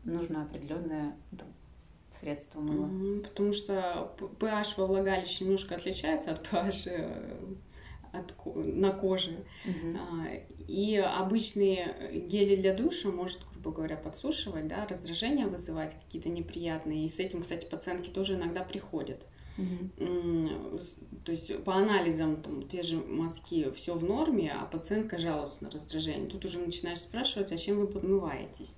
нужно 0.04 0.42
определенное 0.42 1.16
там, 1.36 1.48
средство 2.08 2.60
мыла. 2.60 2.86
Mm-hmm, 2.86 3.28
потому 3.28 3.52
что 3.52 4.14
pH 4.38 4.74
во 4.76 4.86
влагалище 4.86 5.44
немножко 5.44 5.74
отличается 5.74 6.30
от 6.30 6.46
pH 6.46 6.88
э, 6.88 7.36
от, 8.12 8.34
на 8.54 8.92
коже. 8.92 9.44
Mm-hmm. 9.64 10.66
И 10.68 10.96
обычные 10.96 12.24
гели 12.28 12.54
для 12.54 12.74
душа 12.74 13.08
может 13.10 13.40
грубо 13.68 13.76
говоря, 13.76 13.96
подсушивать, 13.96 14.66
да, 14.68 14.86
раздражение 14.86 15.46
вызывать 15.46 15.94
какие-то 15.94 16.28
неприятные. 16.28 17.04
И 17.04 17.08
с 17.08 17.18
этим, 17.18 17.42
кстати, 17.42 17.66
пациентки 17.66 18.08
тоже 18.08 18.34
иногда 18.34 18.62
приходят. 18.62 19.26
Угу. 19.58 20.80
То 21.24 21.32
есть 21.32 21.64
по 21.64 21.74
анализам 21.74 22.40
там 22.42 22.68
те 22.68 22.82
же 22.82 22.96
мазки 22.96 23.70
все 23.72 23.94
в 23.94 24.04
норме, 24.04 24.52
а 24.52 24.64
пациентка 24.66 25.18
жалуется 25.18 25.64
на 25.64 25.70
раздражение. 25.70 26.28
Тут 26.28 26.44
уже 26.44 26.58
начинаешь 26.58 27.00
спрашивать, 27.00 27.52
а 27.52 27.58
чем 27.58 27.80
вы 27.80 27.86
подмываетесь? 27.88 28.74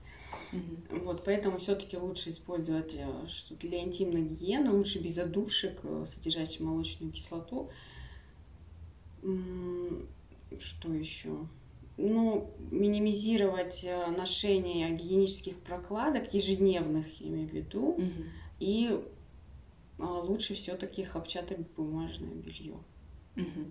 Угу. 0.52 1.04
Вот, 1.04 1.24
поэтому 1.24 1.58
все-таки 1.58 1.96
лучше 1.96 2.30
использовать 2.30 2.94
э, 2.94 3.06
что 3.28 3.54
для 3.56 3.80
интимной 3.82 4.22
гигиены, 4.22 4.70
лучше 4.70 5.00
без 5.00 5.18
одушек, 5.18 5.80
э, 5.84 6.04
содержащих 6.06 6.60
молочную 6.60 7.12
кислоту. 7.12 7.70
Что 10.58 10.92
еще? 10.92 11.36
Ну, 12.00 12.50
минимизировать 12.70 13.84
э, 13.84 14.06
ношение 14.10 14.90
гигиенических 14.90 15.58
прокладок 15.58 16.32
ежедневных, 16.32 17.20
я 17.20 17.28
имею 17.28 17.48
в 17.48 17.52
виду, 17.52 17.88
угу. 17.88 18.24
и 18.58 19.00
а, 19.98 20.20
лучше 20.20 20.54
все-таки 20.54 21.04
хлопчатобумажное 21.04 22.34
белье. 22.34 22.76
Угу. 23.36 23.66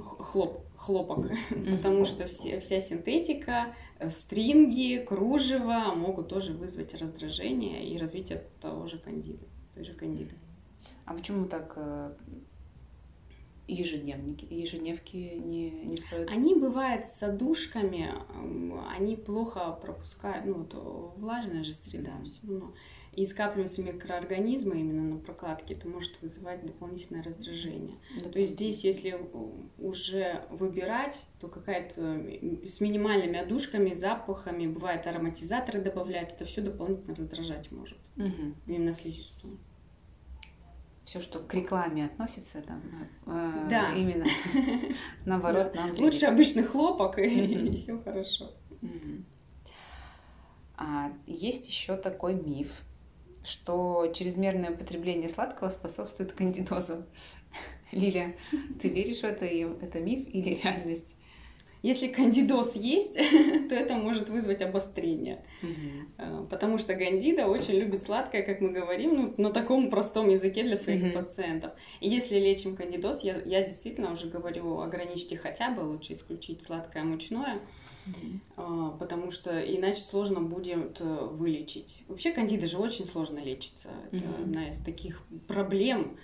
Хлоп, 0.00 0.64
хлопок, 0.76 1.26
потому 1.50 2.04
что 2.04 2.26
все, 2.26 2.60
вся 2.60 2.80
синтетика, 2.80 3.74
э, 3.98 4.08
стринги, 4.10 5.04
кружево 5.04 5.94
могут 5.96 6.28
тоже 6.28 6.52
вызвать 6.52 6.94
раздражение 6.94 7.88
и 7.88 7.98
развитие 7.98 8.44
того 8.60 8.86
же 8.86 8.98
кандида, 8.98 9.44
той 9.74 9.84
же 9.84 9.94
кандиды. 9.94 10.34
А 11.04 11.14
почему 11.14 11.46
так 11.46 11.72
э, 11.76 12.14
ежедневники, 13.68 14.46
ежедневки 14.50 15.34
не, 15.36 15.70
не 15.70 15.96
стоят? 15.96 16.30
Они 16.30 16.54
бывают 16.54 17.06
с 17.06 17.22
одушками, 17.22 18.10
они 18.94 19.16
плохо 19.16 19.72
пропускают, 19.80 20.46
ну, 20.46 20.54
вот 20.54 21.14
влажная 21.16 21.64
же 21.64 21.74
среда, 21.74 22.12
все 22.24 22.46
равно. 22.46 22.74
И 23.12 23.26
скапливаются 23.26 23.82
микроорганизмы 23.82 24.80
именно 24.80 25.02
на 25.02 25.18
прокладке, 25.18 25.74
это 25.74 25.86
может 25.86 26.20
вызывать 26.22 26.64
дополнительное 26.64 27.22
раздражение. 27.22 27.96
Да, 28.22 28.30
то 28.30 28.38
есть 28.38 28.54
здесь, 28.54 28.84
если 28.84 29.20
уже 29.78 30.44
выбирать, 30.50 31.20
то 31.38 31.48
какая-то 31.48 32.00
с 32.66 32.80
минимальными 32.80 33.38
одушками, 33.38 33.92
запахами, 33.92 34.66
бывает 34.66 35.06
ароматизаторы 35.06 35.80
добавляют, 35.80 36.32
это 36.32 36.46
все 36.46 36.62
дополнительно 36.62 37.14
раздражать 37.14 37.70
может. 37.70 37.98
Угу. 38.16 38.54
Именно 38.66 38.92
слизистую 38.92 39.58
все, 41.04 41.20
что 41.20 41.40
к 41.40 41.52
рекламе 41.54 42.06
относится, 42.06 42.62
там, 42.62 42.82
э, 43.26 43.66
да. 43.68 43.92
именно 43.92 44.26
наоборот 45.24 45.74
нам 45.74 45.96
Лучше 45.98 46.26
обычный 46.26 46.62
хлопок, 46.62 47.18
и 47.18 47.70
все 47.76 47.98
хорошо. 47.98 48.52
А 50.76 51.12
есть 51.26 51.68
еще 51.68 51.96
такой 51.96 52.34
миф, 52.34 52.68
что 53.44 54.12
чрезмерное 54.14 54.70
употребление 54.70 55.28
сладкого 55.28 55.70
способствует 55.70 56.32
кандидозу. 56.32 57.04
Лилия, 57.92 58.36
ты 58.80 58.88
веришь 58.88 59.20
в 59.20 59.24
это? 59.24 59.44
Это 59.44 60.00
миф 60.00 60.26
или 60.32 60.54
реальность? 60.54 61.16
Если 61.82 62.06
кандидоз 62.06 62.76
есть, 62.76 63.14
то 63.68 63.74
это 63.74 63.94
может 63.94 64.28
вызвать 64.28 64.62
обострение. 64.62 65.44
Угу. 65.62 66.46
Потому 66.46 66.78
что 66.78 66.94
кандида 66.94 67.46
очень 67.46 67.74
любит 67.74 68.04
сладкое, 68.04 68.42
как 68.42 68.60
мы 68.60 68.70
говорим, 68.70 69.14
ну, 69.14 69.34
на 69.36 69.50
таком 69.50 69.90
простом 69.90 70.28
языке 70.28 70.62
для 70.62 70.76
своих 70.76 71.02
угу. 71.04 71.12
пациентов. 71.24 71.72
И 72.00 72.08
если 72.08 72.38
лечим 72.38 72.76
кандидоз, 72.76 73.22
я, 73.22 73.40
я 73.44 73.62
действительно 73.62 74.12
уже 74.12 74.28
говорю, 74.28 74.80
ограничьте 74.80 75.36
хотя 75.36 75.70
бы, 75.70 75.80
лучше 75.80 76.12
исключить 76.14 76.62
сладкое 76.62 77.02
мучное. 77.04 77.60
Uh-huh. 78.56 78.98
потому 78.98 79.30
что 79.30 79.60
иначе 79.60 80.00
сложно 80.00 80.40
будет 80.40 81.00
э, 81.00 81.04
вылечить. 81.04 82.02
Вообще 82.08 82.32
кандида 82.32 82.66
же 82.66 82.78
очень 82.78 83.04
сложно 83.04 83.38
лечится. 83.38 83.90
Это 84.10 84.24
uh-huh. 84.24 84.42
одна 84.42 84.68
из 84.70 84.78
таких 84.78 85.22
проблем, 85.46 86.18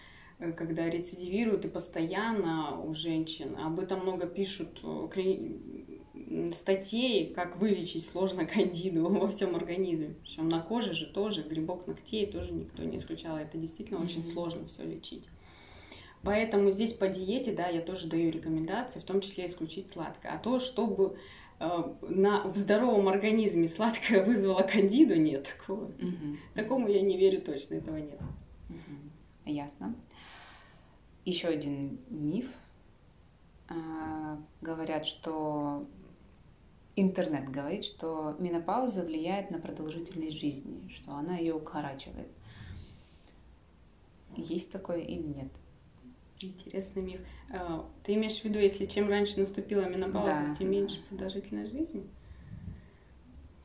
когда 0.57 0.89
рецидивируют 0.89 1.65
и 1.65 1.69
постоянно 1.69 2.81
у 2.81 2.95
женщин. 2.95 3.57
Об 3.57 3.81
этом 3.81 4.03
много 4.03 4.27
пишут 4.27 4.81
э, 4.85 5.09
статей, 6.55 7.33
как 7.35 7.57
вылечить 7.57 8.07
сложно 8.07 8.47
кандиду 8.47 9.09
во 9.09 9.29
всем 9.29 9.57
организме. 9.57 10.15
Причем 10.23 10.49
на 10.49 10.61
коже 10.61 10.95
же 10.95 11.07
тоже, 11.07 11.43
грибок 11.43 11.87
ногтей 11.87 12.27
тоже 12.27 12.53
никто 12.55 12.85
не 12.85 12.99
исключал. 12.99 13.37
Это 13.37 13.59
действительно 13.59 13.99
mm-hmm. 13.99 14.05
очень 14.05 14.33
сложно 14.33 14.67
все 14.69 14.85
лечить. 14.85 15.25
Поэтому 16.23 16.71
здесь 16.71 16.93
по 16.93 17.09
диете, 17.09 17.53
да, 17.53 17.69
я 17.69 17.81
тоже 17.81 18.09
даю 18.09 18.31
рекомендации, 18.31 19.01
в 19.01 19.05
том 19.05 19.21
числе 19.21 19.47
исключить 19.47 19.91
сладкое. 19.91 20.33
А 20.33 20.39
то, 20.39 20.59
чтобы 20.61 21.17
э, 21.59 21.95
на, 22.03 22.43
в 22.45 22.57
здоровом 22.57 23.09
организме 23.09 23.69
сладкое 23.69 24.25
вызвало 24.27 24.63
кандиду, 24.63 25.17
нет 25.17 25.49
такого. 25.59 25.85
Угу. 25.85 26.37
Такому 26.55 26.89
я 26.89 27.01
не 27.01 27.17
верю 27.17 27.41
точно, 27.41 27.75
этого 27.75 27.97
нет. 27.97 28.21
Угу. 28.69 29.08
Ясно. 29.49 29.95
Еще 31.25 31.49
один 31.49 31.99
миф. 32.11 32.47
А, 33.69 34.39
говорят, 34.61 35.07
что 35.07 35.87
интернет 36.97 37.49
говорит, 37.49 37.85
что 37.85 38.37
менопауза 38.39 39.05
влияет 39.05 39.51
на 39.51 39.59
продолжительность 39.59 40.39
жизни, 40.39 40.89
что 40.89 41.13
она 41.13 41.37
ее 41.37 41.55
укорачивает. 41.55 42.29
Есть 44.37 44.71
такое 44.71 45.01
или 45.01 45.23
нет? 45.23 45.49
Интересный 46.41 47.03
миф. 47.03 47.21
А, 47.51 47.89
ты 48.05 48.15
имеешь 48.15 48.41
в 48.41 48.45
виду, 48.45 48.59
если 48.59 48.87
чем 48.87 49.09
раньше 49.09 49.41
наступила 49.41 49.89
менопауза, 49.89 50.31
да, 50.31 50.57
тем 50.57 50.71
меньше 50.71 51.03
продолжительность 51.09 51.73
жизни? 51.73 52.07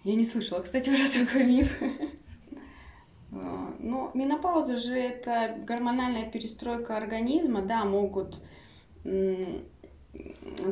Я 0.04 0.16
не 0.16 0.25
слышала, 0.25 0.62
кстати, 0.62 0.90
про 0.96 1.25
такой 1.25 1.46
миф. 1.46 1.82
А, 3.36 3.74
ну, 3.80 4.12
менопауза 4.13 4.78
же 4.78 4.94
это 4.94 5.56
гормональная 5.63 6.30
перестройка 6.30 6.98
организма, 6.98 7.62
да, 7.62 7.86
могут 7.86 8.40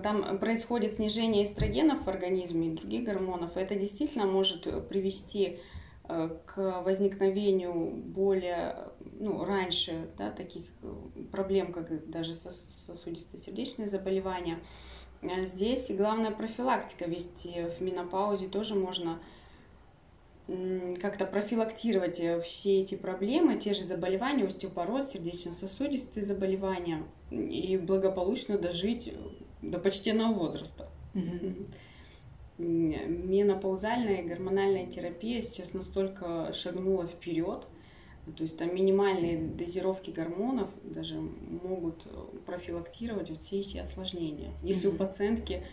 там 0.03 0.37
происходит 0.39 0.93
снижение 0.93 1.45
эстрогенов 1.45 2.05
в 2.05 2.07
организме 2.07 2.67
и 2.67 2.75
других 2.75 3.03
гормонов, 3.03 3.57
это 3.57 3.75
действительно 3.75 4.25
может 4.25 4.87
привести 4.87 5.59
э, 6.07 6.29
к 6.45 6.81
возникновению 6.83 7.73
более, 7.73 8.75
ну, 9.19 9.43
раньше, 9.43 10.09
да, 10.17 10.31
таких 10.31 10.63
э, 10.83 10.93
проблем, 11.31 11.73
как 11.73 12.09
даже 12.09 12.35
сосудисто-сердечные 12.35 13.87
заболевания. 13.87 14.59
А 15.23 15.45
здесь 15.45 15.91
главная 15.91 16.31
профилактика, 16.31 17.05
ведь 17.05 17.45
в 17.45 17.81
менопаузе 17.81 18.47
тоже 18.47 18.75
можно 18.75 19.19
как-то 20.99 21.25
профилактировать 21.25 22.19
э, 22.19 22.41
все 22.41 22.81
эти 22.81 22.95
проблемы, 22.95 23.59
те 23.59 23.73
же 23.73 23.83
заболевания, 23.83 24.45
остеопороз, 24.45 25.11
сердечно-сосудистые 25.11 26.25
заболевания 26.25 27.03
и 27.29 27.77
благополучно 27.77 28.57
дожить 28.57 29.13
до 29.61 29.79
почтенного 29.79 30.33
возраста. 30.33 30.89
Mm-hmm. 31.13 31.67
Менопаузальная 32.57 34.21
и 34.21 34.27
гормональная 34.27 34.87
терапия 34.87 35.41
сейчас 35.41 35.73
настолько 35.73 36.51
шагнула 36.53 37.07
вперед, 37.07 37.65
то 38.35 38.43
есть 38.43 38.57
там 38.57 38.75
минимальные 38.75 39.37
дозировки 39.37 40.11
гормонов 40.11 40.69
даже 40.83 41.15
могут 41.15 42.07
профилактировать 42.45 43.29
вот 43.29 43.41
все 43.41 43.59
эти 43.59 43.77
осложнения. 43.77 44.51
Если 44.63 44.89
mm-hmm. 44.89 44.95
у 44.95 44.97
пациентки 44.97 45.63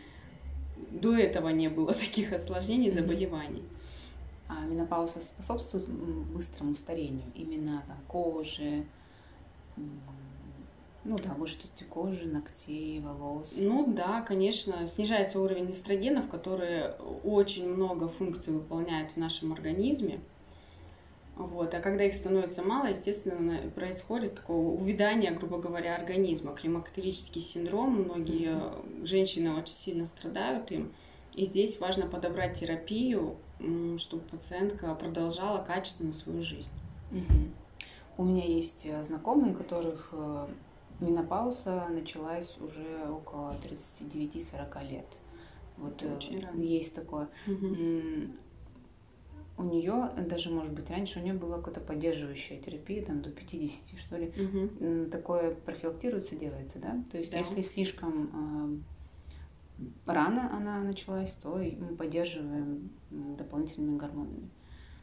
до 0.92 1.16
этого 1.16 1.48
не 1.48 1.68
было 1.68 1.92
таких 1.94 2.32
осложнений, 2.32 2.90
заболеваний. 2.90 3.60
Mm-hmm. 3.62 3.87
А 4.48 4.64
менопауза 4.64 5.20
способствует 5.20 5.88
быстрому 5.88 6.74
старению 6.74 7.30
именно 7.34 7.84
там, 7.86 7.98
кожи, 8.08 8.86
ну 11.04 11.16
да, 11.16 11.32
выжатости 11.34 11.84
кожи, 11.84 12.26
ногтей, 12.26 13.00
волос. 13.00 13.56
Ну 13.58 13.86
да, 13.86 14.20
конечно, 14.20 14.86
снижается 14.86 15.40
уровень 15.40 15.70
эстрогенов, 15.70 16.28
которые 16.28 16.90
очень 17.24 17.68
много 17.68 18.08
функций 18.08 18.52
выполняют 18.52 19.12
в 19.12 19.16
нашем 19.16 19.52
организме. 19.52 20.20
Вот. 21.36 21.72
А 21.72 21.80
когда 21.80 22.04
их 22.04 22.14
становится 22.14 22.62
мало, 22.62 22.88
естественно, 22.88 23.60
происходит 23.74 24.34
такое 24.34 24.56
увядание, 24.56 25.30
грубо 25.30 25.58
говоря, 25.58 25.94
организма, 25.94 26.52
климактерический 26.52 27.40
синдром. 27.40 28.02
Многие 28.02 28.56
mm-hmm. 28.56 29.06
женщины 29.06 29.54
очень 29.54 29.74
сильно 29.74 30.06
страдают 30.06 30.70
им. 30.72 30.92
И 31.34 31.46
здесь 31.46 31.78
важно 31.78 32.06
подобрать 32.06 32.58
терапию, 32.58 33.36
чтобы 33.98 34.22
пациентка 34.24 34.94
продолжала 34.94 35.62
качественно 35.64 36.14
свою 36.14 36.40
жизнь. 36.40 36.70
Угу. 37.10 37.48
У 38.18 38.24
меня 38.24 38.44
есть 38.44 38.86
э, 38.86 39.02
знакомые, 39.04 39.54
у 39.54 39.56
которых 39.56 40.10
э, 40.12 40.46
менопауза 41.00 41.86
началась 41.88 42.58
уже 42.58 43.08
около 43.10 43.54
39-40 43.62 44.88
лет. 44.90 45.18
Вот 45.76 46.02
Это 46.02 46.16
очень 46.16 46.40
рано. 46.40 46.60
есть 46.60 46.94
такое. 46.94 47.28
Угу. 47.46 48.32
У 49.58 49.62
нее, 49.64 50.10
даже 50.28 50.50
может 50.50 50.72
быть 50.72 50.88
раньше, 50.88 51.18
у 51.18 51.22
нее 51.22 51.34
была 51.34 51.58
какая-то 51.58 51.80
поддерживающая 51.80 52.60
терапия, 52.60 53.04
там 53.04 53.22
до 53.22 53.30
50, 53.30 53.98
что 53.98 54.16
ли. 54.16 54.28
Угу. 54.28 55.10
Такое 55.10 55.54
профилактируется, 55.54 56.36
делается, 56.36 56.78
да? 56.78 57.02
То 57.10 57.18
есть, 57.18 57.32
да. 57.32 57.38
если 57.38 57.62
слишком 57.62 58.84
рано 60.06 60.54
она 60.56 60.82
началась, 60.82 61.32
то 61.32 61.56
мы 61.56 61.96
поддерживаем 61.96 62.90
дополнительными 63.10 63.96
гормонами. 63.96 64.50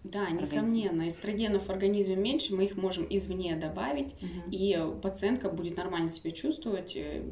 Да, 0.03 0.29
несомненно, 0.29 1.10
эстрогенов 1.10 1.65
в 1.65 1.70
организме 1.72 2.15
меньше, 2.15 2.55
мы 2.55 2.65
их 2.65 2.77
можем 2.77 3.08
извне 3.10 3.55
добавить, 3.55 4.13
угу. 4.22 4.51
и 4.51 4.77
пациентка 5.01 5.50
будет 5.50 5.77
нормально 5.77 6.12
себя 6.12 6.29
чувствовать, 6.29 6.96
э, 6.96 7.24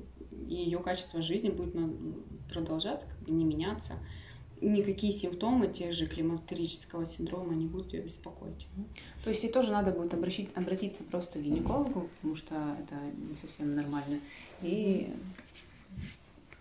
и 0.49 0.55
ее 0.55 0.79
качество 0.79 1.21
жизни 1.21 1.49
будет 1.49 1.75
продолжаться, 2.49 3.05
как 3.07 3.19
бы 3.19 3.31
не 3.31 3.45
меняться. 3.45 3.93
Никакие 4.59 5.11
симптомы 5.11 5.67
тех 5.67 5.93
же 5.93 6.07
климактерического 6.07 7.05
синдрома 7.05 7.53
не 7.53 7.67
будут 7.67 7.93
ее 7.93 8.01
беспокоить. 8.01 8.67
То 9.23 9.29
есть 9.29 9.43
ей 9.43 9.51
тоже 9.51 9.71
надо 9.71 9.91
будет 9.91 10.13
обращить, 10.13 10.49
обратиться 10.55 11.03
просто 11.03 11.39
к 11.39 11.43
гинекологу, 11.43 12.09
потому 12.15 12.35
что 12.35 12.55
это 12.79 12.95
не 13.29 13.35
совсем 13.35 13.75
нормально, 13.75 14.19
и 14.61 15.13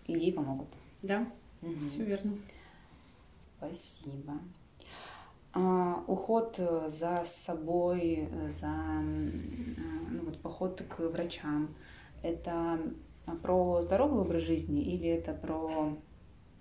и 0.07 0.13
ей 0.13 0.33
помогут. 0.33 0.69
Да, 1.01 1.27
угу. 1.61 1.87
все 1.89 2.03
верно. 2.03 2.37
Спасибо. 3.37 4.39
А, 5.53 6.03
уход 6.07 6.55
э, 6.57 6.89
за 6.89 7.23
собой, 7.25 8.27
за 8.49 8.71
ну, 8.71 10.23
вот, 10.23 10.39
поход 10.39 10.81
к 10.81 10.99
врачам, 10.99 11.73
это 12.23 12.79
про 13.41 13.81
здоровый 13.81 14.21
образ 14.21 14.41
жизни 14.41 14.81
или 14.81 15.07
это 15.07 15.33
про 15.33 15.95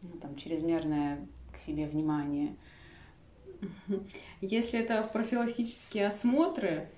ну, 0.03 0.11
там, 0.21 0.37
чрезмерное 0.37 1.27
к 1.53 1.57
себе 1.57 1.87
внимание? 1.87 2.55
Если 4.41 4.79
это 4.79 5.03
профилактические 5.11 6.09
осмотры, 6.09 6.89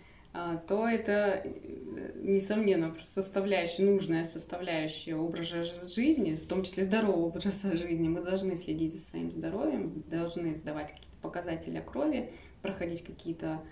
то 0.67 0.89
это, 0.89 1.43
э, 1.45 2.13
несомненно, 2.17 2.97
составляющая, 3.01 3.85
нужная 3.85 4.25
составляющая 4.25 5.15
образа 5.15 5.63
жизни, 5.87 6.35
в 6.35 6.47
том 6.47 6.65
числе 6.65 6.83
здорового 6.85 7.27
образа 7.27 7.51
жизни. 7.77 8.09
Мы 8.09 8.21
должны 8.21 8.57
следить 8.57 8.95
за 8.95 9.01
своим 9.01 9.31
здоровьем, 9.31 10.03
должны 10.11 10.57
сдавать 10.57 10.91
какие-то 10.91 11.17
показатели 11.23 11.81
крови, 11.81 12.33
проходить 12.63 13.05
какие-то 13.05 13.63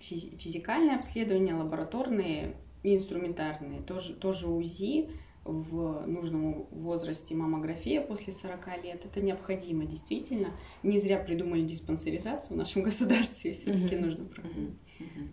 физикальные 0.00 0.96
обследования, 0.96 1.54
лабораторные 1.54 2.56
инструментарные, 2.82 3.82
тоже, 3.82 4.14
тоже 4.14 4.48
УЗИ, 4.48 5.10
в 5.46 6.06
нужном 6.06 6.66
возрасте 6.70 7.34
маммография 7.34 8.00
после 8.00 8.32
40 8.32 8.84
лет. 8.84 9.04
Это 9.04 9.20
необходимо, 9.20 9.84
действительно. 9.84 10.52
Не 10.82 11.00
зря 11.00 11.18
придумали 11.18 11.62
диспансеризацию 11.62 12.54
в 12.54 12.56
нашем 12.56 12.82
государстве, 12.84 13.52
все-таки 13.52 13.94
mm-hmm. 13.94 14.00
нужно 14.00 14.24
проходить. 14.24 14.74
Mm-hmm. 14.98 15.28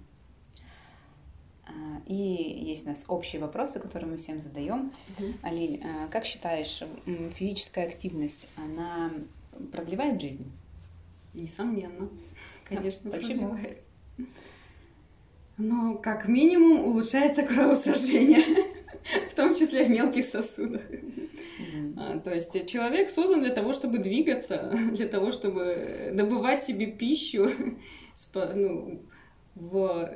И 2.06 2.14
есть 2.14 2.86
у 2.86 2.90
нас 2.90 3.06
общие 3.08 3.42
вопросы, 3.42 3.80
которые 3.80 4.12
мы 4.12 4.18
всем 4.18 4.42
задаем. 4.42 4.92
Mm-hmm. 5.18 5.34
Алиль, 5.44 5.82
а, 5.84 6.08
как 6.10 6.26
считаешь, 6.26 6.84
физическая 7.36 7.88
активность, 7.88 8.48
она 8.58 9.12
продлевает 9.72 10.22
жизнь? 10.22 10.52
Несомненно. 11.34 12.10
Конечно, 12.66 13.12
Почему? 13.12 13.50
продлевает. 13.50 13.84
Но 15.58 15.96
как 15.96 16.28
минимум 16.28 16.86
улучшается 16.86 17.44
кровоснабжение. 17.44 18.44
в 19.44 19.48
том 19.48 19.56
числе 19.56 19.86
в 19.86 19.90
мелких 19.90 20.26
сосудах. 20.26 20.82
А, 21.98 22.18
то 22.20 22.34
есть 22.34 22.66
человек 22.68 23.10
создан 23.10 23.42
для 23.42 23.52
того, 23.52 23.74
чтобы 23.74 23.98
двигаться, 23.98 24.74
для 24.94 25.08
того, 25.08 25.32
чтобы 25.32 26.12
добывать 26.14 26.64
себе 26.64 26.88
пищу 26.88 27.50
ну, 28.56 29.02
в 29.56 30.14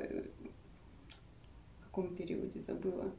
каком 1.82 2.16
периоде 2.16 2.60
забыла 2.60 3.12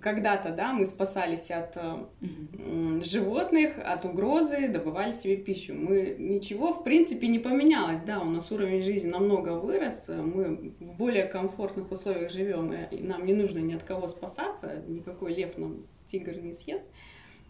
когда-то, 0.00 0.52
да, 0.52 0.72
мы 0.72 0.86
спасались 0.86 1.50
от 1.50 1.76
mm-hmm. 1.76 3.04
животных, 3.04 3.78
от 3.78 4.04
угрозы, 4.06 4.68
добывали 4.68 5.12
себе 5.12 5.36
пищу. 5.36 5.74
Мы 5.74 6.16
ничего, 6.18 6.72
в 6.72 6.82
принципе, 6.82 7.28
не 7.28 7.38
поменялось, 7.38 8.00
да, 8.00 8.20
у 8.20 8.24
нас 8.24 8.50
уровень 8.50 8.82
жизни 8.82 9.08
намного 9.08 9.50
вырос, 9.50 10.08
мы 10.08 10.72
в 10.80 10.96
более 10.96 11.24
комфортных 11.24 11.90
условиях 11.90 12.30
живем, 12.30 12.72
и 12.72 13.02
нам 13.02 13.26
не 13.26 13.34
нужно 13.34 13.58
ни 13.58 13.74
от 13.74 13.82
кого 13.82 14.08
спасаться, 14.08 14.82
никакой 14.86 15.34
лев 15.34 15.58
нам 15.58 15.84
тигр 16.10 16.36
не 16.36 16.54
съест, 16.54 16.86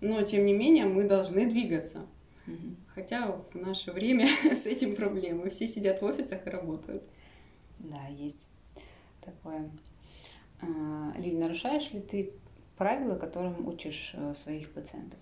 но, 0.00 0.20
тем 0.22 0.46
не 0.46 0.52
менее, 0.52 0.86
мы 0.86 1.04
должны 1.04 1.48
двигаться. 1.48 2.06
Mm-hmm. 2.46 2.74
Хотя 2.88 3.32
в 3.32 3.54
наше 3.54 3.92
время 3.92 4.26
с 4.62 4.66
этим 4.66 4.96
проблемы, 4.96 5.50
все 5.50 5.68
сидят 5.68 6.02
в 6.02 6.04
офисах 6.04 6.44
и 6.46 6.50
работают. 6.50 7.04
Да, 7.78 8.06
есть 8.08 8.48
такое. 9.20 9.70
А, 10.62 11.12
Лиль, 11.16 11.38
нарушаешь 11.38 11.90
ли 11.92 12.00
ты 12.00 12.32
правила, 12.76 13.16
которым 13.16 13.66
учишь 13.68 14.12
э, 14.14 14.34
своих 14.34 14.72
пациентов? 14.72 15.18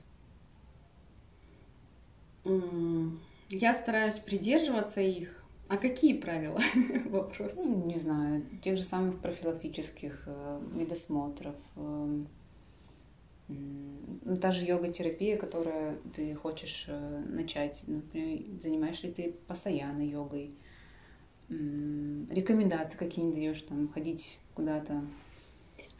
Я 3.50 3.74
стараюсь 3.74 4.18
придерживаться 4.18 5.00
их. 5.00 5.44
А 5.68 5.76
какие 5.76 6.14
правила? 6.14 6.60
Вопрос. 7.06 7.52
Ну, 7.56 7.84
не 7.86 7.98
знаю, 7.98 8.42
тех 8.62 8.76
же 8.76 8.84
самых 8.84 9.20
профилактических 9.20 10.24
э, 10.26 10.60
медосмотров, 10.72 11.56
э, 11.76 12.24
та 14.40 14.50
же 14.50 14.64
йога-терапия, 14.64 15.36
которую 15.36 16.00
ты 16.14 16.34
хочешь 16.34 16.86
начать. 17.28 17.82
Например, 17.86 18.60
занимаешься 18.60 19.06
ли 19.06 19.12
ты 19.12 19.34
постоянно 19.46 20.02
йогой? 20.02 20.54
Рекомендации 21.48 22.98
какие-нибудь 22.98 23.36
даешь, 23.38 23.62
там, 23.62 23.88
ходить 23.88 24.38
куда-то 24.54 25.02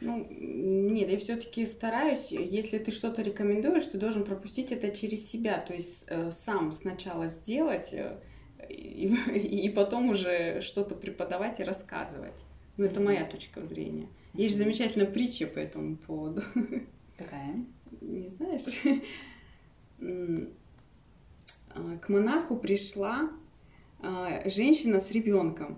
ну, 0.01 0.25
нет, 0.29 1.09
я 1.09 1.17
все-таки 1.17 1.65
стараюсь, 1.65 2.31
если 2.31 2.77
ты 2.77 2.91
что-то 2.91 3.21
рекомендуешь, 3.21 3.85
ты 3.85 3.97
должен 3.97 4.23
пропустить 4.23 4.71
это 4.71 4.95
через 4.95 5.29
себя, 5.29 5.59
то 5.59 5.73
есть 5.73 6.05
э, 6.07 6.31
сам 6.31 6.71
сначала 6.71 7.27
сделать 7.27 7.93
э, 7.93 8.17
и, 8.69 9.07
и 9.35 9.69
потом 9.69 10.09
уже 10.09 10.61
что-то 10.61 10.95
преподавать 10.95 11.59
и 11.59 11.63
рассказывать. 11.63 12.45
Ну, 12.77 12.85
это 12.85 13.01
моя 13.01 13.25
точка 13.25 13.65
зрения. 13.65 14.07
Есть 14.33 14.55
замечательная 14.55 15.07
притча 15.07 15.47
по 15.47 15.59
этому 15.59 15.97
поводу. 15.97 16.43
Какая? 17.17 17.65
Не 17.99 18.29
знаешь? 18.29 18.63
К 22.01 22.09
монаху 22.09 22.55
пришла 22.55 23.29
а, 23.99 24.47
женщина 24.49 25.01
с 25.01 25.11
ребенком 25.11 25.77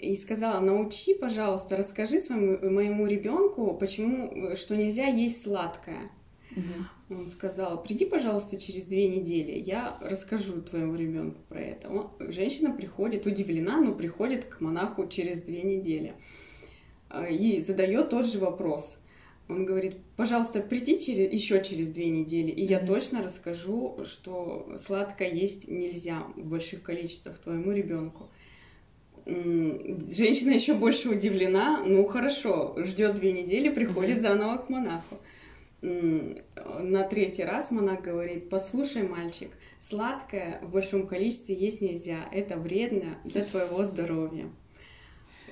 и 0.00 0.16
сказала, 0.16 0.60
научи, 0.60 1.14
пожалуйста, 1.14 1.76
расскажи 1.76 2.20
своему 2.20 2.70
моему 2.70 3.06
ребенку, 3.06 3.74
почему, 3.74 4.54
что 4.56 4.76
нельзя 4.76 5.06
есть 5.06 5.42
сладкое. 5.42 6.10
Угу. 6.56 7.18
Он 7.20 7.28
сказал, 7.28 7.82
приди, 7.82 8.04
пожалуйста, 8.04 8.56
через 8.58 8.84
две 8.84 9.08
недели, 9.08 9.58
я 9.58 9.98
расскажу 10.00 10.62
твоему 10.62 10.94
ребенку 10.94 11.40
про 11.48 11.60
это. 11.60 11.88
Он, 11.88 12.10
женщина 12.30 12.72
приходит, 12.72 13.26
удивлена, 13.26 13.80
но 13.80 13.94
приходит 13.94 14.44
к 14.44 14.60
монаху 14.60 15.06
через 15.08 15.42
две 15.42 15.62
недели 15.62 16.14
а, 17.08 17.26
и 17.26 17.60
задает 17.60 18.10
тот 18.10 18.26
же 18.26 18.38
вопрос. 18.38 18.96
Он 19.48 19.66
говорит, 19.66 19.96
пожалуйста, 20.16 20.60
приди 20.60 21.00
через, 21.00 21.32
еще 21.32 21.62
через 21.64 21.88
две 21.88 22.08
недели, 22.08 22.52
и 22.52 22.64
mm-hmm. 22.64 22.70
я 22.70 22.86
точно 22.86 23.22
расскажу, 23.22 23.98
что 24.04 24.76
сладкое 24.84 25.32
есть 25.32 25.66
нельзя 25.66 26.22
в 26.36 26.46
больших 26.46 26.82
количествах 26.84 27.38
твоему 27.38 27.72
ребенку. 27.72 28.30
Женщина 29.26 30.50
еще 30.50 30.74
больше 30.74 31.08
удивлена, 31.10 31.82
ну 31.84 32.04
хорошо, 32.04 32.74
ждет 32.78 33.14
две 33.16 33.32
недели, 33.32 33.68
приходит 33.68 34.18
mm-hmm. 34.18 34.22
заново 34.22 34.56
к 34.58 34.68
монаху. 34.68 35.18
На 35.82 37.04
третий 37.04 37.44
раз 37.44 37.70
монах 37.70 38.02
говорит, 38.02 38.50
послушай, 38.50 39.02
мальчик, 39.02 39.50
сладкое 39.80 40.60
в 40.62 40.70
большом 40.70 41.06
количестве 41.06 41.54
есть 41.54 41.80
нельзя, 41.80 42.28
это 42.32 42.56
вредно 42.56 43.18
для 43.24 43.44
твоего 43.44 43.84
здоровья 43.84 44.50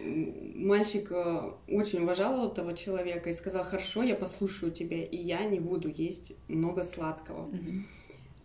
мальчик 0.00 1.10
э, 1.10 1.52
очень 1.68 2.00
уважал 2.00 2.50
этого 2.50 2.76
человека 2.76 3.30
и 3.30 3.34
сказал, 3.34 3.64
хорошо, 3.64 4.02
я 4.02 4.14
послушаю 4.14 4.72
тебя, 4.72 5.02
и 5.02 5.16
я 5.16 5.44
не 5.44 5.60
буду 5.60 5.88
есть 5.88 6.32
много 6.48 6.84
сладкого. 6.84 7.48
Mm-hmm. 7.48 7.80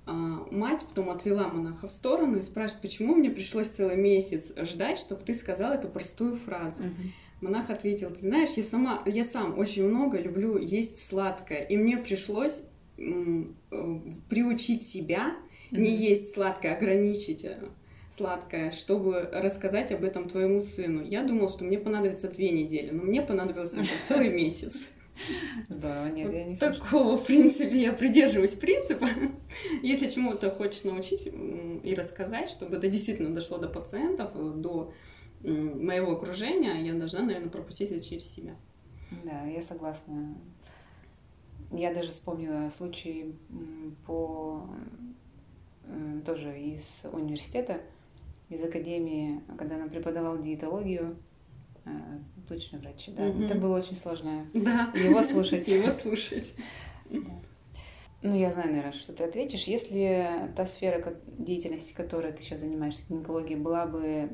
А, 0.05 0.11
мать 0.51 0.83
потом 0.87 1.09
отвела 1.09 1.47
монаха 1.47 1.87
в 1.87 1.91
сторону 1.91 2.37
и 2.37 2.41
спрашивает, 2.41 2.81
почему 2.81 3.15
мне 3.15 3.29
пришлось 3.29 3.67
целый 3.67 3.95
месяц 3.95 4.53
ждать, 4.57 4.97
чтобы 4.97 5.21
ты 5.23 5.33
сказал 5.33 5.73
эту 5.73 5.87
простую 5.87 6.35
фразу. 6.35 6.83
Mm-hmm. 6.83 7.09
Монах 7.41 7.69
ответил, 7.69 8.09
ты 8.09 8.21
знаешь, 8.21 8.51
я 8.55 8.63
сама, 8.63 9.01
я 9.05 9.23
сам 9.23 9.57
очень 9.57 9.87
много 9.87 10.19
люблю 10.19 10.57
есть 10.57 11.05
сладкое, 11.05 11.59
и 11.59 11.77
мне 11.77 11.97
пришлось 11.97 12.61
м, 12.97 13.55
э, 13.71 13.99
приучить 14.29 14.85
себя 14.85 15.35
mm-hmm. 15.71 15.79
не 15.79 15.95
есть 15.95 16.33
сладкое, 16.33 16.75
ограничить 16.75 17.45
э, 17.45 17.57
сладкое, 18.17 18.71
чтобы 18.71 19.29
рассказать 19.31 19.91
об 19.91 20.03
этом 20.03 20.27
твоему 20.27 20.61
сыну. 20.61 21.03
Я 21.03 21.23
думала, 21.23 21.49
что 21.49 21.63
мне 21.63 21.77
понадобится 21.77 22.29
две 22.29 22.51
недели, 22.51 22.91
но 22.91 23.03
мне 23.03 23.21
понадобилось 23.21 23.73
целый 24.07 24.29
месяц. 24.33 24.73
Здорово, 25.69 26.07
нет, 26.07 26.27
вот 26.27 26.35
я 26.35 26.45
не 26.45 26.55
Такого, 26.55 27.17
в 27.17 27.25
принципе, 27.25 27.77
я 27.77 27.93
придерживаюсь 27.93 28.53
принципа. 28.53 29.07
Если 29.81 30.09
чему-то 30.09 30.51
хочешь 30.51 30.83
научить 30.83 31.21
и 31.83 31.95
рассказать, 31.95 32.49
чтобы 32.49 32.77
это 32.77 32.87
действительно 32.87 33.33
дошло 33.33 33.57
до 33.57 33.67
пациентов, 33.67 34.31
до 34.59 34.93
моего 35.41 36.13
окружения, 36.13 36.81
я 36.83 36.93
должна, 36.93 37.21
наверное, 37.21 37.49
пропустить 37.49 37.91
это 37.91 38.03
через 38.03 38.25
себя. 38.25 38.55
Да, 39.23 39.45
я 39.45 39.61
согласна. 39.61 40.35
Я 41.71 41.93
даже 41.93 42.09
вспомнила 42.09 42.69
случай 42.69 43.35
по 44.05 44.67
тоже 46.25 46.59
из 46.59 47.03
университета, 47.11 47.81
из 48.49 48.63
академии, 48.63 49.41
когда 49.57 49.75
она 49.75 49.87
преподавала 49.87 50.37
диетологию, 50.37 51.11
э, 51.11 51.32
точно 52.47 52.79
врач, 52.79 53.07
да. 53.07 53.27
Угу. 53.27 53.43
Это 53.43 53.55
было 53.55 53.77
очень 53.77 53.95
сложно. 53.95 54.47
Да. 54.53 54.91
Его 54.95 55.21
слушать. 55.21 55.67
Его 55.69 55.91
слушать. 55.91 56.53
Ну, 57.09 58.35
я 58.35 58.53
знаю, 58.53 58.69
наверное, 58.69 58.93
что 58.93 59.11
ты 59.11 59.23
ответишь. 59.25 59.63
Если 59.63 60.49
та 60.55 60.65
сфера 60.65 61.15
деятельности, 61.25 61.93
которой 61.93 62.31
ты 62.31 62.41
сейчас 62.41 62.61
занимаешься, 62.61 63.05
гинекологией, 63.09 63.59
была 63.59 63.85
бы 63.85 64.29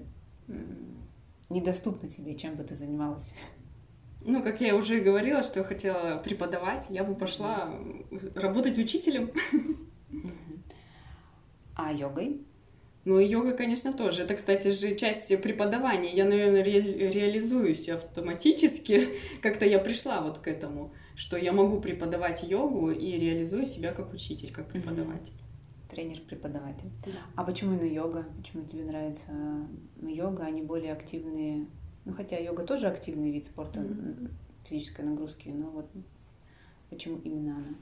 недоступна 1.49 2.07
тебе, 2.09 2.35
чем 2.35 2.55
бы 2.55 2.63
ты 2.63 2.75
занималась? 2.75 3.33
Ну, 4.21 4.43
как 4.43 4.61
я 4.61 4.75
уже 4.75 4.99
говорила, 4.99 5.43
что 5.43 5.59
я 5.59 5.65
хотела 5.65 6.17
преподавать, 6.17 6.87
я 6.89 7.03
бы 7.03 7.15
пошла 7.15 7.73
работать 8.35 8.77
учителем. 8.77 9.31
А 11.75 11.93
йогой? 11.93 12.45
Ну 13.09 13.19
и 13.19 13.25
йога, 13.25 13.53
конечно, 13.53 13.91
тоже. 13.91 14.21
Это, 14.21 14.35
кстати 14.35 14.67
же, 14.67 14.95
часть 14.95 15.35
преподавания. 15.41 16.13
Я, 16.13 16.25
наверное, 16.25 16.63
ре- 16.63 17.09
реализуюсь 17.09 17.89
автоматически. 17.89 19.07
Как-то 19.41 19.65
я 19.65 19.79
пришла 19.79 20.21
вот 20.21 20.37
к 20.37 20.47
этому, 20.47 20.93
что 21.15 21.35
я 21.35 21.51
могу 21.51 21.81
преподавать 21.81 22.43
йогу 22.43 22.91
и 22.91 23.17
реализую 23.17 23.65
себя 23.65 23.93
как 23.93 24.13
учитель, 24.13 24.53
как 24.53 24.67
преподаватель. 24.67 25.33
Тренер-преподаватель. 25.89 26.91
Да. 27.03 27.11
А 27.35 27.43
почему 27.43 27.73
именно 27.73 27.91
йога? 27.91 28.27
Почему 28.37 28.63
тебе 28.65 28.83
нравится 28.83 29.31
йога, 29.99 30.43
а 30.45 30.51
не 30.51 30.61
более 30.61 30.93
активные? 30.93 31.65
Ну, 32.05 32.13
хотя 32.13 32.37
йога 32.37 32.61
тоже 32.61 32.85
активный 32.85 33.31
вид 33.31 33.47
спорта, 33.47 33.79
mm-hmm. 33.79 34.29
физической 34.65 35.01
нагрузки, 35.01 35.49
но 35.49 35.71
вот 35.71 35.89
почему 36.91 37.17
именно 37.23 37.55
она? 37.55 37.75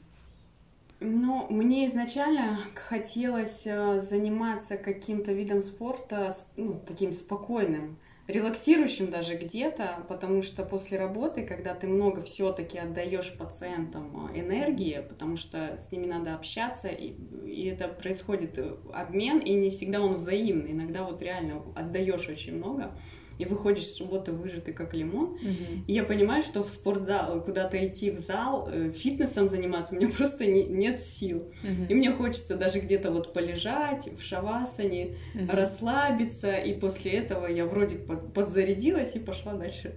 Ну, 1.00 1.46
мне 1.50 1.88
изначально 1.88 2.58
хотелось 2.74 3.68
э, 3.68 4.00
заниматься 4.02 4.78
каким-то 4.78 5.32
видом 5.32 5.62
спорта, 5.62 6.36
ну, 6.56 6.82
таким 6.88 7.14
спокойным, 7.14 8.00
релаксирующим 8.28 9.12
даже 9.12 9.36
где-то, 9.36 10.06
потому 10.10 10.42
что 10.42 10.66
после 10.66 10.98
работы, 10.98 11.46
когда 11.46 11.76
ты 11.76 11.88
много 11.88 12.24
все-таки 12.24 12.80
отдаешь 12.80 13.38
пациентам 13.38 14.32
э, 14.34 14.40
энергии, 14.40 15.06
потому 15.08 15.38
что 15.38 15.78
с 15.78 15.92
ними 15.92 16.08
надо 16.08 16.34
общаться, 16.34 16.88
и, 16.88 17.14
и 17.46 17.66
это 17.66 17.88
происходит 17.88 18.58
э, 18.58 18.76
обмен, 18.92 19.38
и 19.38 19.54
не 19.54 19.70
всегда 19.70 20.02
он 20.02 20.16
взаимный, 20.16 20.72
иногда 20.72 21.04
вот 21.04 21.22
реально 21.22 21.62
отдаешь 21.76 22.28
очень 22.28 22.58
много, 22.58 22.92
и 23.38 23.46
выходишь 23.46 23.86
с 23.86 24.00
работы 24.00 24.32
выжатый 24.32 24.74
как 24.74 24.94
лимон. 24.94 25.34
Угу. 25.34 25.84
И 25.88 25.94
я 25.94 26.04
понимаю, 26.04 26.44
что 26.44 26.64
в 26.64 26.70
спортзал, 26.70 27.44
куда-то 27.44 27.86
идти 27.86 28.12
в 28.12 28.20
зал, 28.20 28.70
э, 28.72 28.92
фитнесом 28.92 29.50
заниматься, 29.50 29.96
у 29.96 29.98
меня 29.98 30.10
просто 30.18 30.46
не, 30.46 30.64
нет 30.66 31.02
сил. 31.02 31.52
Угу. 31.64 31.86
И 31.90 31.94
мне 31.94 32.12
хочется 32.12 32.58
даже 32.58 32.80
где-то 32.80 33.12
вот 33.12 33.34
полежать 33.34 34.10
в 34.18 34.22
шавасане, 34.22 35.16
угу. 35.36 35.52
расслабиться, 35.52 36.54
и 36.56 36.74
после 36.74 37.12
этого 37.12 37.48
я 37.48 37.66
вроде 37.66 37.96
под, 37.96 38.34
подзарядилась 38.34 39.16
и 39.16 39.20
пошла 39.20 39.54
дальше 39.54 39.96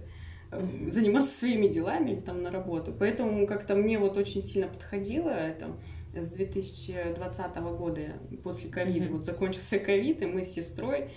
угу. 0.51 0.91
заниматься 0.91 1.37
своими 1.37 1.67
делами 1.67 2.11
или 2.11 2.19
там 2.19 2.43
на 2.43 2.51
работу. 2.51 2.93
Поэтому 2.97 3.45
как-то 3.47 3.75
мне 3.75 3.97
вот 3.97 4.17
очень 4.17 4.43
сильно 4.43 4.67
подходило 4.67 5.29
это 5.29 5.75
с 6.13 6.29
2020 6.29 7.55
года, 7.77 8.01
после 8.43 8.69
ковида, 8.69 9.05
mm-hmm. 9.05 9.11
вот 9.11 9.25
закончился 9.25 9.79
ковид, 9.79 10.21
и 10.21 10.25
мы 10.25 10.43
с 10.43 10.49
сестрой 10.49 11.09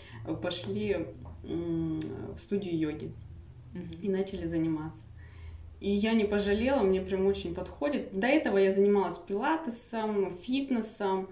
пошли 0.43 1.09
в 1.47 2.39
студию 2.39 2.79
йоги 2.79 3.13
mm-hmm. 3.75 4.01
и 4.03 4.09
начали 4.09 4.47
заниматься. 4.47 5.05
И 5.81 5.91
я 5.91 6.15
не 6.15 6.25
пожалела, 6.25 6.83
мне 6.83 7.01
прям 7.01 7.27
очень 7.27 7.55
подходит. 7.55 8.19
До 8.19 8.27
этого 8.27 8.59
я 8.59 8.73
занималась 8.73 9.19
пилатесом, 9.19 10.33
фитнесом, 10.43 11.29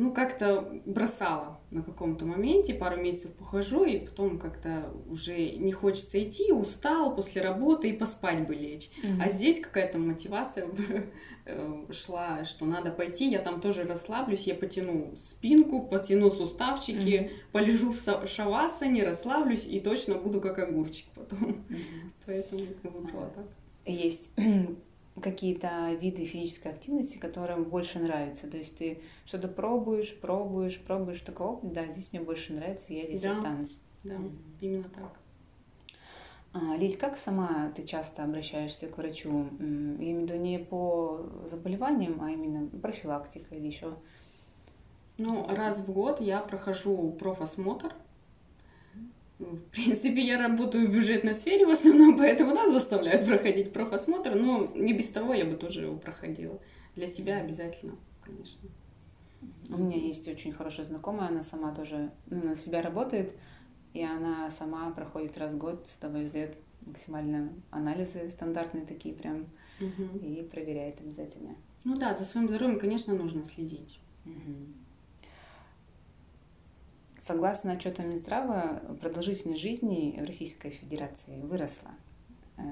ну, 0.00 0.14
как-то 0.14 0.66
бросала 0.86 1.60
на 1.70 1.82
каком-то 1.82 2.24
моменте, 2.24 2.72
пару 2.72 2.96
месяцев 2.96 3.34
похожу, 3.34 3.84
и 3.84 3.98
потом 3.98 4.38
как-то 4.38 4.90
уже 5.10 5.50
не 5.50 5.72
хочется 5.72 6.22
идти, 6.22 6.52
устал 6.52 7.14
после 7.14 7.42
работы 7.42 7.90
и 7.90 7.92
поспать 7.92 8.46
бы 8.46 8.54
лечь. 8.54 8.90
Mm-hmm. 9.02 9.22
А 9.22 9.28
здесь 9.28 9.60
какая-то 9.60 9.98
мотивация 9.98 10.68
э, 11.44 11.84
шла, 11.92 12.46
что 12.46 12.64
надо 12.64 12.90
пойти, 12.90 13.30
я 13.30 13.40
там 13.40 13.60
тоже 13.60 13.82
расслаблюсь, 13.82 14.46
я 14.46 14.54
потяну 14.54 15.14
спинку, 15.18 15.82
потяну 15.82 16.30
суставчики, 16.30 16.96
mm-hmm. 16.96 17.30
полежу 17.52 17.92
в 17.92 18.26
шавасане, 18.26 19.04
расслаблюсь 19.04 19.66
и 19.66 19.80
точно 19.80 20.14
буду 20.14 20.40
как 20.40 20.60
огурчик 20.60 21.08
потом. 21.14 21.62
Mm-hmm. 21.68 21.76
Поэтому 22.24 22.62
выбрала 22.84 23.30
так. 23.34 23.44
Есть 23.84 24.30
какие-то 25.20 25.92
виды 26.00 26.24
физической 26.24 26.68
активности, 26.68 27.18
которые 27.18 27.58
больше 27.58 27.98
нравятся. 27.98 28.48
То 28.48 28.56
есть 28.56 28.76
ты 28.78 29.02
что-то 29.24 29.48
пробуешь, 29.48 30.18
пробуешь, 30.20 30.80
пробуешь, 30.80 31.20
такой 31.20 31.46
опыт, 31.46 31.72
да, 31.72 31.86
здесь 31.86 32.12
мне 32.12 32.20
больше 32.20 32.52
нравится, 32.52 32.92
я 32.92 33.06
здесь 33.06 33.22
да, 33.22 33.30
останусь. 33.30 33.78
Да, 34.04 34.14
mm. 34.14 34.38
именно 34.60 34.88
так. 34.88 35.12
А, 36.52 36.76
Лиль, 36.76 36.96
как 36.96 37.16
сама 37.16 37.70
ты 37.76 37.82
часто 37.82 38.24
обращаешься 38.24 38.88
к 38.88 38.98
врачу? 38.98 39.48
Я 39.60 39.66
имею 39.66 40.20
в 40.20 40.22
виду 40.24 40.36
не 40.36 40.58
по 40.58 41.26
заболеваниям, 41.44 42.20
а 42.22 42.30
именно 42.30 42.68
профилактика 42.80 43.54
или 43.54 43.66
еще? 43.66 43.94
Ну, 45.18 45.46
раз 45.48 45.78
в 45.80 45.92
год 45.92 46.20
я 46.20 46.40
прохожу 46.40 47.12
профосмотр, 47.12 47.94
в 49.40 49.70
принципе, 49.70 50.20
я 50.20 50.38
работаю 50.38 50.86
в 50.86 50.92
бюджетной 50.92 51.34
сфере 51.34 51.66
в 51.66 51.70
основном, 51.70 52.16
поэтому 52.18 52.54
нас 52.54 52.72
заставляют 52.72 53.26
проходить 53.26 53.72
профосмотр, 53.72 54.34
но 54.34 54.66
не 54.74 54.92
без 54.92 55.08
того 55.08 55.32
я 55.34 55.44
бы 55.44 55.56
тоже 55.56 55.82
его 55.82 55.96
проходила. 55.96 56.60
Для 56.94 57.06
себя 57.06 57.38
обязательно, 57.38 57.96
конечно. 58.22 58.68
У 59.70 59.78
меня 59.78 59.96
есть 59.96 60.28
очень 60.28 60.52
хорошая 60.52 60.84
знакомая, 60.84 61.28
она 61.28 61.42
сама 61.42 61.74
тоже 61.74 62.10
ну, 62.26 62.44
на 62.44 62.56
себя 62.56 62.82
работает, 62.82 63.34
и 63.94 64.02
она 64.02 64.50
сама 64.50 64.90
проходит 64.90 65.38
раз 65.38 65.54
в 65.54 65.58
год, 65.58 65.86
с 65.86 65.96
тобой 65.96 66.26
сдает 66.26 66.56
максимально 66.86 67.52
анализы 67.70 68.30
стандартные 68.30 68.84
такие 68.84 69.14
прям 69.14 69.46
угу. 69.80 70.18
и 70.18 70.42
проверяет 70.42 71.00
обязательно. 71.00 71.56
Ну 71.84 71.96
да, 71.96 72.14
за 72.14 72.24
своим 72.24 72.48
здоровьем, 72.48 72.78
конечно, 72.78 73.14
нужно 73.14 73.44
следить. 73.44 74.00
Угу. 74.26 74.54
Согласно 77.20 77.72
отчетам 77.72 78.08
Минздрава, 78.08 78.80
продолжительность 78.98 79.60
жизни 79.60 80.18
в 80.18 80.24
Российской 80.24 80.70
Федерации 80.70 81.42
выросла. 81.42 81.90
Э, 82.56 82.62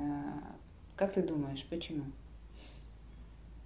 как 0.97 1.13
ты 1.13 1.23
думаешь, 1.23 1.67
почему? 1.69 2.05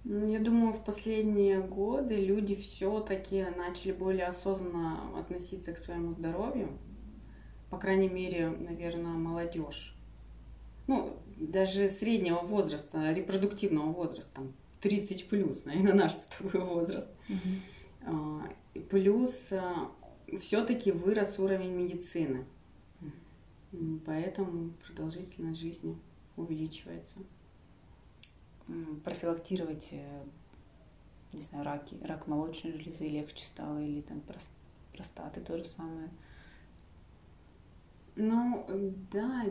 Я 0.03 0.39
думаю, 0.39 0.73
в 0.73 0.83
последние 0.83 1.61
годы 1.61 2.17
люди 2.17 2.55
все-таки 2.55 3.45
начали 3.55 3.93
более 3.93 4.25
осознанно 4.25 5.17
относиться 5.17 5.71
к 5.71 5.79
своему 5.79 6.11
здоровью. 6.11 6.67
По 7.69 7.77
крайней 7.77 8.09
мере, 8.09 8.49
наверное, 8.49 9.13
молодежь. 9.13 9.95
Ну, 10.87 11.15
даже 11.37 11.89
среднего 11.89 12.39
возраста, 12.39 13.13
репродуктивного 13.13 13.93
возраста, 13.93 14.31
там 14.33 14.53
30 14.81 15.29
плюс, 15.29 15.63
наверное, 15.63 15.93
наш 16.03 16.11
с 16.11 16.25
тобой 16.25 16.61
возраст. 16.61 17.09
Угу. 17.29 18.81
Плюс 18.89 19.53
а, 19.53 19.89
все-таки 20.37 20.91
вырос 20.91 21.39
уровень 21.39 21.71
медицины. 21.71 22.45
Поэтому 24.05 24.71
продолжительность 24.85 25.59
жизни 25.59 25.97
увеличивается 26.35 27.17
профилактировать, 29.03 29.89
э, 29.91 30.23
не 31.33 31.41
знаю, 31.41 31.65
раки, 31.65 31.97
рак 32.03 32.27
молочной 32.27 32.77
железы 32.77 33.07
легче 33.07 33.43
стало, 33.43 33.79
или 33.79 34.01
там 34.01 34.21
простаты 34.93 35.41
то 35.41 35.57
же 35.57 35.65
самое? 35.65 36.09
Ну, 38.15 38.65
да, 39.11 39.45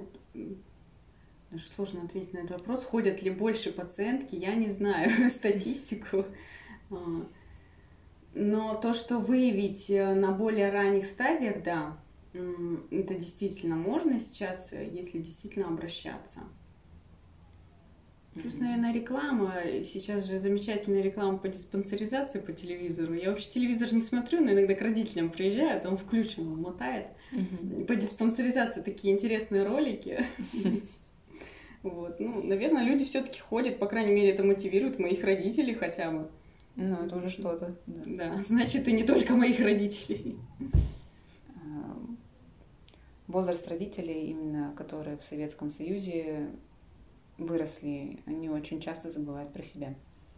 даже 1.50 1.64
сложно 1.64 2.04
ответить 2.04 2.32
на 2.32 2.38
этот 2.38 2.52
вопрос. 2.52 2.84
Ходят 2.84 3.22
ли 3.22 3.30
больше 3.30 3.72
пациентки, 3.72 4.34
я 4.36 4.54
не 4.54 4.70
знаю 4.70 5.30
статистику. 5.30 6.24
А, 8.34 8.38
но 8.38 8.74
то, 8.74 8.94
что 8.94 9.18
выявить 9.18 9.90
э, 9.90 10.14
на 10.14 10.32
более 10.32 10.70
ранних 10.70 11.06
стадиях, 11.06 11.62
да, 11.62 11.98
это 12.32 13.14
действительно 13.14 13.76
можно 13.76 14.18
сейчас, 14.18 14.72
э, 14.72 14.88
если 14.90 15.18
действительно 15.18 15.68
обращаться. 15.68 16.40
Плюс, 18.34 18.56
наверное, 18.56 18.94
реклама. 18.94 19.52
Сейчас 19.84 20.26
же 20.26 20.40
замечательная 20.40 21.02
реклама 21.02 21.36
по 21.36 21.48
диспансеризации 21.48 22.40
по 22.40 22.52
телевизору. 22.52 23.12
Я 23.12 23.28
вообще 23.28 23.50
телевизор 23.50 23.92
не 23.92 24.00
смотрю, 24.00 24.40
но 24.40 24.52
иногда 24.52 24.74
к 24.74 24.80
родителям 24.80 25.28
приезжаю, 25.30 25.82
там 25.82 25.98
включен, 25.98 26.50
он 26.50 26.62
мотает. 26.62 27.08
Угу. 27.32 27.84
По 27.84 27.94
диспансеризации 27.94 28.80
такие 28.80 29.14
интересные 29.14 29.64
ролики. 29.64 30.24
Вот. 31.82 32.20
Ну, 32.20 32.44
наверное, 32.44 32.84
люди 32.84 33.04
все-таки 33.04 33.40
ходят, 33.40 33.80
по 33.80 33.86
крайней 33.86 34.14
мере, 34.14 34.30
это 34.30 34.44
мотивирует 34.44 35.00
моих 35.00 35.24
родителей 35.24 35.74
хотя 35.74 36.12
бы. 36.12 36.30
Ну, 36.76 37.04
это 37.04 37.16
уже 37.16 37.30
что-то. 37.30 37.76
Да. 37.86 38.36
да, 38.36 38.42
значит, 38.46 38.88
и 38.88 38.92
не 38.92 39.04
только 39.04 39.34
моих 39.34 39.60
родителей. 39.60 40.38
Возраст 43.28 43.66
родителей, 43.68 44.26
именно 44.26 44.74
которые 44.76 45.16
в 45.16 45.24
Советском 45.24 45.70
Союзе 45.70 46.50
выросли, 47.38 48.20
они 48.26 48.50
очень 48.50 48.80
часто 48.80 49.10
забывают 49.10 49.52
про 49.52 49.62
себя. 49.62 49.94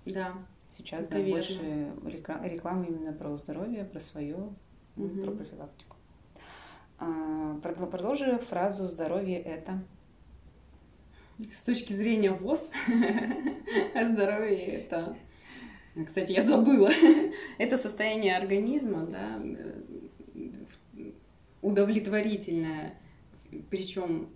Да. 0.07 0.35
Сейчас 0.71 1.07
да, 1.07 1.21
больше 1.21 1.93
рекламы 2.05 2.87
именно 2.87 3.13
про 3.13 3.37
здоровье, 3.37 3.85
про 3.85 4.01
свое, 4.01 4.53
угу. 4.97 5.23
про 5.23 5.31
профилактику. 5.33 5.97
А, 6.99 7.59
продолжи 7.61 8.39
фразу 8.39 8.87
«здоровье– 8.87 9.39
это…» 9.43 9.83
С 11.53 11.63
точки 11.63 11.93
зрения 11.93 12.31
ВОЗ, 12.31 12.69
здоровье– 13.95 14.67
это… 14.67 15.17
Кстати, 16.07 16.33
я 16.33 16.43
забыла. 16.43 16.91
это 17.59 17.79
состояние 17.79 18.37
организма, 18.37 19.07
да, 19.07 19.41
удовлетворительное, 21.63 22.95
причем 23.71 24.29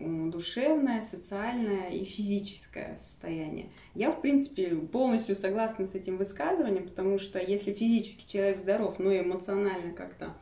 душевное, 0.00 1.02
социальное 1.02 1.90
и 1.90 2.04
физическое 2.04 2.96
состояние. 2.96 3.70
Я, 3.94 4.10
в 4.10 4.20
принципе, 4.20 4.74
полностью 4.74 5.36
согласна 5.36 5.86
с 5.86 5.94
этим 5.94 6.16
высказыванием, 6.16 6.88
потому 6.88 7.18
что 7.18 7.38
если 7.38 7.72
физически 7.72 8.30
человек 8.30 8.58
здоров, 8.58 8.98
но 8.98 9.16
эмоционально 9.16 9.94
как-то 9.94 10.34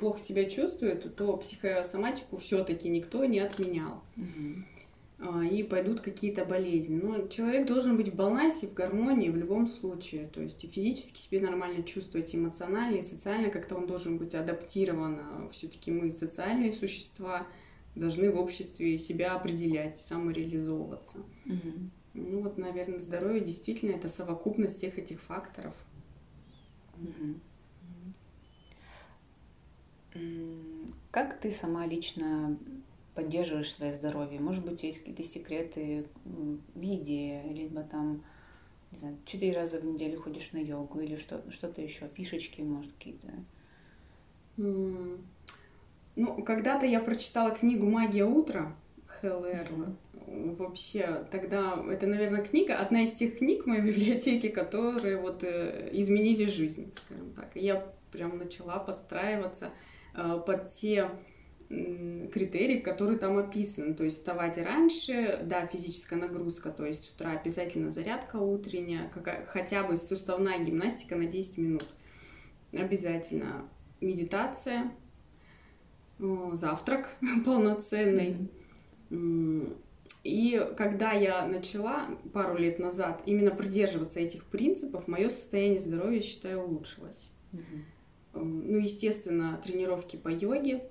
плохо 0.00 0.18
себя 0.18 0.50
чувствует, 0.50 1.14
то 1.14 1.36
психосоматику 1.36 2.38
все-таки 2.38 2.88
никто 2.88 3.24
не 3.24 3.38
отменял. 3.38 4.02
Угу. 4.16 4.64
И 5.50 5.64
пойдут 5.64 6.00
какие-то 6.00 6.44
болезни. 6.44 6.94
Но 6.94 7.26
человек 7.26 7.66
должен 7.66 7.96
быть 7.96 8.08
в 8.08 8.14
балансе, 8.14 8.68
в 8.68 8.74
гармонии 8.74 9.30
в 9.30 9.36
любом 9.36 9.66
случае. 9.66 10.28
То 10.28 10.40
есть 10.40 10.60
физически 10.70 11.18
себе 11.18 11.40
нормально 11.40 11.82
чувствовать, 11.82 12.32
эмоционально 12.34 12.98
и 12.98 13.02
социально 13.02 13.50
как-то 13.50 13.74
он 13.74 13.88
должен 13.88 14.16
быть 14.16 14.36
адаптирован. 14.36 15.50
Все-таки 15.50 15.90
мы 15.90 16.12
социальные 16.12 16.72
существа, 16.72 17.48
должны 17.96 18.30
в 18.30 18.38
обществе 18.38 18.96
себя 18.96 19.34
определять, 19.34 19.98
самореализовываться. 19.98 21.18
Угу. 21.46 21.90
Ну 22.14 22.42
вот, 22.42 22.56
наверное, 22.56 23.00
здоровье 23.00 23.40
действительно 23.40 23.96
это 23.96 24.08
совокупность 24.08 24.76
всех 24.78 24.98
этих 24.98 25.20
факторов. 25.20 25.74
Угу. 26.96 27.34
Как 31.10 31.40
ты 31.40 31.50
сама 31.50 31.86
лично 31.86 32.56
поддерживаешь 33.18 33.72
свое 33.72 33.94
здоровье? 33.94 34.38
Может 34.38 34.64
быть, 34.64 34.84
есть 34.84 35.00
какие-то 35.00 35.24
секреты 35.24 36.06
в 36.24 36.80
еде, 36.80 37.42
либо 37.50 37.82
там, 37.82 38.22
не 38.92 38.98
знаю, 38.98 39.18
четыре 39.24 39.56
раза 39.56 39.80
в 39.80 39.84
неделю 39.84 40.22
ходишь 40.22 40.52
на 40.52 40.58
йогу 40.58 41.00
или 41.00 41.16
что, 41.16 41.42
что-то 41.50 41.82
еще, 41.82 42.06
фишечки, 42.14 42.60
может, 42.60 42.92
какие-то? 42.92 43.26
Ну, 44.56 46.42
когда-то 46.44 46.86
я 46.86 47.00
прочитала 47.00 47.50
книгу 47.50 47.90
«Магия 47.90 48.24
утра» 48.24 48.76
Хелл 49.20 49.44
Эрла. 49.44 49.96
Вообще, 50.56 51.26
тогда 51.32 51.84
это, 51.90 52.06
наверное, 52.06 52.44
книга, 52.44 52.78
одна 52.78 53.02
из 53.02 53.14
тех 53.14 53.38
книг 53.38 53.64
в 53.64 53.66
моей 53.66 53.82
библиотеке, 53.92 54.48
которые 54.48 55.18
вот 55.18 55.42
э, 55.42 55.88
изменили 55.90 56.44
жизнь, 56.44 56.92
скажем 56.94 57.32
так. 57.32 57.56
И 57.56 57.60
я 57.60 57.84
прям 58.12 58.38
начала 58.38 58.78
подстраиваться 58.78 59.70
э, 60.14 60.40
под 60.46 60.70
те 60.70 61.10
критерии, 61.68 62.78
которые 62.80 63.18
там 63.18 63.36
описаны. 63.36 63.94
То 63.94 64.04
есть 64.04 64.18
вставать 64.18 64.56
раньше, 64.58 65.40
да, 65.44 65.66
физическая 65.66 66.18
нагрузка, 66.18 66.70
то 66.70 66.86
есть 66.86 67.04
с 67.04 67.10
утра 67.10 67.32
обязательно 67.32 67.90
зарядка 67.90 68.36
утренняя, 68.36 69.10
какая, 69.12 69.44
хотя 69.44 69.82
бы 69.84 69.96
суставная 69.96 70.58
гимнастика 70.58 71.16
на 71.16 71.26
10 71.26 71.58
минут. 71.58 71.86
Обязательно 72.72 73.68
медитация, 74.00 74.92
завтрак 76.18 77.14
полноценный. 77.44 78.48
Mm-hmm. 79.10 79.82
И 80.24 80.68
когда 80.76 81.12
я 81.12 81.46
начала 81.46 82.10
пару 82.32 82.58
лет 82.58 82.78
назад 82.78 83.22
именно 83.24 83.50
придерживаться 83.50 84.20
этих 84.20 84.44
принципов, 84.44 85.06
мое 85.08 85.30
состояние 85.30 85.80
здоровья, 85.80 86.20
считаю, 86.20 86.62
улучшилось. 86.62 87.30
Mm-hmm. 87.52 87.82
Ну, 88.34 88.78
естественно, 88.78 89.60
тренировки 89.64 90.16
по 90.16 90.28
йоге 90.28 90.82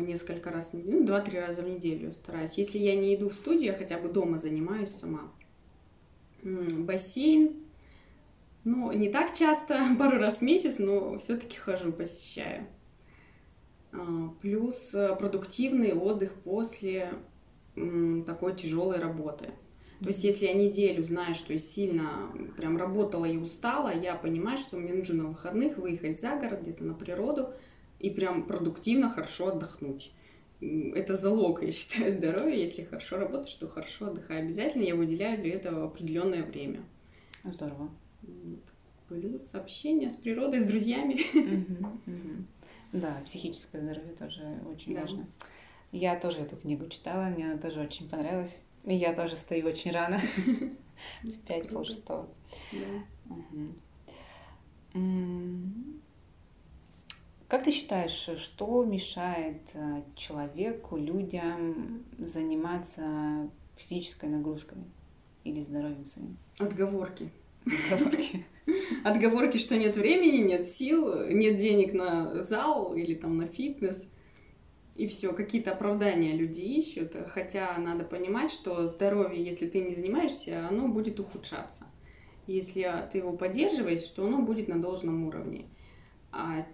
несколько 0.00 0.50
раз 0.50 0.70
в 0.70 0.74
неделю, 0.74 1.00
ну, 1.00 1.06
два-три 1.06 1.38
раза 1.38 1.62
в 1.62 1.68
неделю 1.68 2.12
стараюсь. 2.12 2.54
Если 2.54 2.78
я 2.78 2.94
не 2.94 3.14
иду 3.14 3.28
в 3.28 3.34
студию, 3.34 3.66
я 3.66 3.72
хотя 3.72 3.98
бы 3.98 4.08
дома 4.08 4.38
занимаюсь 4.38 4.90
сама. 4.90 5.32
Бассейн, 6.42 7.64
ну, 8.64 8.92
не 8.92 9.08
так 9.08 9.34
часто, 9.34 9.80
пару 9.98 10.18
раз 10.18 10.38
в 10.38 10.42
месяц, 10.42 10.78
но 10.78 11.18
все-таки 11.18 11.56
хожу, 11.56 11.92
посещаю. 11.92 12.66
А, 13.92 14.28
плюс 14.40 14.94
э, 14.94 15.14
продуктивный 15.16 15.92
отдых 15.92 16.34
после 16.42 17.10
такой 18.26 18.54
тяжелой 18.54 19.00
работы. 19.00 19.50
То 20.00 20.08
есть, 20.08 20.22
если 20.22 20.46
я 20.46 20.54
неделю 20.54 21.02
знаю, 21.02 21.34
что 21.34 21.52
я 21.52 21.58
сильно 21.58 22.30
прям 22.56 22.76
работала 22.76 23.24
и 23.24 23.36
устала, 23.36 23.92
я 23.92 24.14
понимаю, 24.14 24.58
что 24.58 24.76
мне 24.76 24.92
нужно 24.92 25.22
на 25.22 25.28
выходных 25.28 25.78
выехать 25.78 26.20
за 26.20 26.36
город, 26.36 26.62
где-то 26.62 26.84
на 26.84 26.94
природу 26.94 27.54
и 28.04 28.10
прям 28.10 28.46
продуктивно, 28.46 29.08
хорошо 29.08 29.48
отдохнуть. 29.48 30.12
Это 30.60 31.16
залог, 31.16 31.62
я 31.62 31.72
считаю, 31.72 32.12
здоровья. 32.18 32.54
Если 32.54 32.82
хорошо 32.82 33.16
работаешь, 33.16 33.54
то 33.54 33.66
хорошо 33.66 34.08
отдыхай. 34.08 34.40
Обязательно 34.40 34.82
я 34.82 34.94
выделяю 34.94 35.40
для 35.40 35.54
этого 35.54 35.86
определенное 35.86 36.42
время. 36.42 36.82
Здорово. 37.44 37.88
Плюс 39.08 39.54
общение 39.54 40.10
с 40.10 40.16
природой, 40.16 40.60
с 40.60 40.64
друзьями. 40.64 41.20
Да, 42.92 43.20
психическое 43.24 43.80
здоровье 43.80 44.12
тоже 44.12 44.60
очень 44.70 44.94
да. 44.94 45.00
важно. 45.00 45.26
Я 45.90 46.14
тоже 46.14 46.38
эту 46.38 46.54
книгу 46.54 46.86
читала, 46.86 47.24
мне 47.24 47.50
она 47.50 47.60
тоже 47.60 47.80
очень 47.80 48.08
понравилась. 48.08 48.60
И 48.84 48.94
я 48.94 49.12
тоже 49.12 49.36
стою 49.36 49.66
очень 49.66 49.90
рано, 49.90 50.20
в 51.24 51.38
пять 51.44 51.68
пол 51.70 51.84
шестого. 51.84 52.28
Как 57.48 57.62
ты 57.62 57.70
считаешь, 57.70 58.28
что 58.38 58.84
мешает 58.84 59.60
э, 59.74 60.02
человеку, 60.16 60.96
людям 60.96 62.04
заниматься 62.18 63.50
физической 63.76 64.30
нагрузкой 64.30 64.78
или 65.44 65.60
здоровьем 65.60 66.06
своим? 66.06 66.38
Отговорки. 66.58 67.28
Отговорки. 67.66 68.46
Отговорки, 69.04 69.58
что 69.58 69.76
нет 69.76 69.96
времени, 69.96 70.38
нет 70.38 70.66
сил, 70.66 71.28
нет 71.28 71.58
денег 71.58 71.92
на 71.92 72.42
зал 72.42 72.94
или 72.94 73.14
там 73.14 73.36
на 73.36 73.46
фитнес. 73.46 74.06
И 74.94 75.06
все, 75.08 75.32
какие-то 75.32 75.72
оправдания 75.72 76.32
люди 76.32 76.60
ищут, 76.60 77.14
хотя 77.28 77.76
надо 77.78 78.04
понимать, 78.04 78.52
что 78.52 78.86
здоровье, 78.86 79.44
если 79.44 79.68
ты 79.68 79.80
не 79.80 79.94
занимаешься, 79.94 80.66
оно 80.68 80.88
будет 80.88 81.18
ухудшаться. 81.18 81.84
Если 82.46 82.88
ты 83.10 83.18
его 83.18 83.32
поддерживаешь, 83.36 84.02
что 84.02 84.24
оно 84.26 84.42
будет 84.42 84.68
на 84.68 84.80
должном 84.80 85.26
уровне. 85.26 85.66
А 86.36 86.66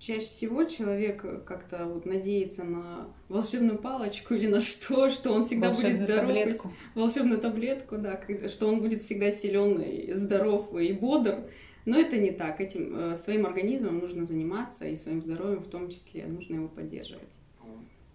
чаще 0.00 0.24
всего 0.24 0.64
человек 0.64 1.22
как-то 1.44 1.86
вот 1.86 2.04
надеется 2.04 2.64
на 2.64 3.08
волшебную 3.28 3.78
палочку 3.78 4.34
или 4.34 4.48
на 4.48 4.60
что, 4.60 5.08
что 5.08 5.32
он 5.32 5.44
всегда 5.44 5.70
будет 5.70 5.94
здоров. 5.94 6.26
Таблетку. 6.26 6.72
Волшебную 6.96 7.40
таблетку, 7.40 7.96
да, 7.96 8.20
что 8.48 8.66
он 8.66 8.80
будет 8.80 9.04
всегда 9.04 9.30
силен, 9.30 10.16
здоров 10.16 10.76
и 10.76 10.92
бодр. 10.92 11.48
Но 11.84 11.96
это 11.96 12.18
не 12.18 12.32
так. 12.32 12.60
Этим 12.60 12.96
э, 12.96 13.16
своим 13.16 13.46
организмом 13.46 14.00
нужно 14.00 14.24
заниматься 14.24 14.84
и 14.84 14.96
своим 14.96 15.22
здоровьем 15.22 15.62
в 15.62 15.68
том 15.68 15.90
числе 15.90 16.26
нужно 16.26 16.54
его 16.54 16.68
поддерживать. 16.68 17.22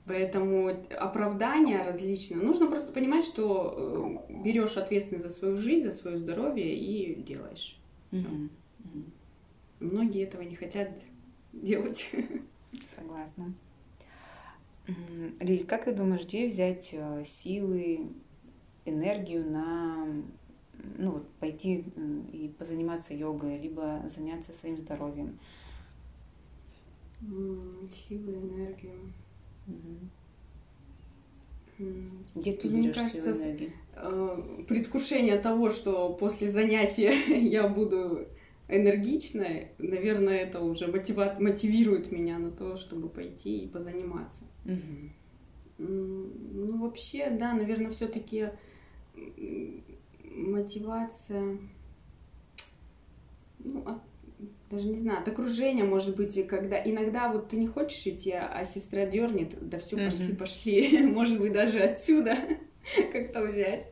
Поэтому 0.06 0.70
оправдания 1.00 1.82
различные. 1.82 2.42
Нужно 2.42 2.68
просто 2.68 2.92
понимать, 2.92 3.24
что 3.24 4.26
э, 4.28 4.34
берешь 4.44 4.76
ответственность 4.76 5.30
за 5.30 5.34
свою 5.34 5.56
жизнь, 5.56 5.86
за 5.86 5.94
свое 5.94 6.18
здоровье 6.18 6.76
и 6.76 7.16
делаешь. 7.22 7.80
Mm-hmm. 8.12 8.50
Многие 9.80 10.24
этого 10.24 10.42
не 10.42 10.56
хотят 10.56 10.90
делать. 11.54 12.10
Согласна. 12.96 13.54
Лиль, 15.40 15.66
как 15.66 15.86
ты 15.86 15.94
думаешь, 15.94 16.24
где 16.24 16.48
взять 16.48 16.90
э, 16.94 17.24
силы, 17.26 18.10
энергию 18.86 19.50
на 19.50 20.08
ну, 20.98 21.12
вот, 21.12 21.30
пойти 21.40 21.86
и 22.34 22.54
позаниматься 22.58 23.14
йогой, 23.14 23.60
либо 23.60 24.04
заняться 24.08 24.54
своим 24.54 24.78
здоровьем? 24.78 25.38
Силы, 27.92 28.34
энергию. 28.34 29.14
Где 32.36 32.54
ты 32.54 32.70
Мне 32.70 32.84
берешь 32.84 32.96
кажется, 32.96 33.22
силы 33.22 33.38
энергии? 33.38 33.74
Э, 33.96 34.64
предвкушение 34.68 35.38
того, 35.38 35.70
что 35.70 36.14
после 36.14 36.52
занятия 36.52 37.12
я 37.40 37.68
буду 37.68 38.28
энергичная, 38.70 39.72
наверное, 39.78 40.38
это 40.38 40.62
уже 40.62 40.88
мотива... 40.88 41.36
мотивирует 41.40 42.12
меня 42.12 42.38
на 42.38 42.52
то, 42.52 42.78
чтобы 42.78 43.10
пойти 43.10 43.60
и 43.60 43.68
позаниматься. 43.68 44.44
Угу. 44.66 45.10
Ну, 45.80 46.78
вообще, 46.78 47.30
да, 47.32 47.54
наверное, 47.54 47.90
все-таки 47.90 48.50
мотивация, 50.24 51.58
ну, 53.60 53.84
от, 53.86 54.02
даже 54.70 54.88
не 54.88 55.00
знаю, 55.00 55.22
от 55.22 55.28
окружения, 55.28 55.84
может 55.84 56.16
быть, 56.16 56.48
когда 56.48 56.82
иногда 56.84 57.32
вот 57.32 57.50
ты 57.50 57.58
не 57.58 57.68
хочешь 57.68 58.06
идти, 58.06 58.32
а 58.32 58.64
сестра 58.66 59.06
дернет, 59.06 59.56
да 59.68 59.80
все, 59.80 59.98
пошли, 59.98 60.36
пошли, 60.36 61.04
может 61.08 61.40
быть, 61.40 61.54
даже 61.54 61.80
отсюда 61.80 62.38
как-то 63.12 63.46
взять 63.46 63.88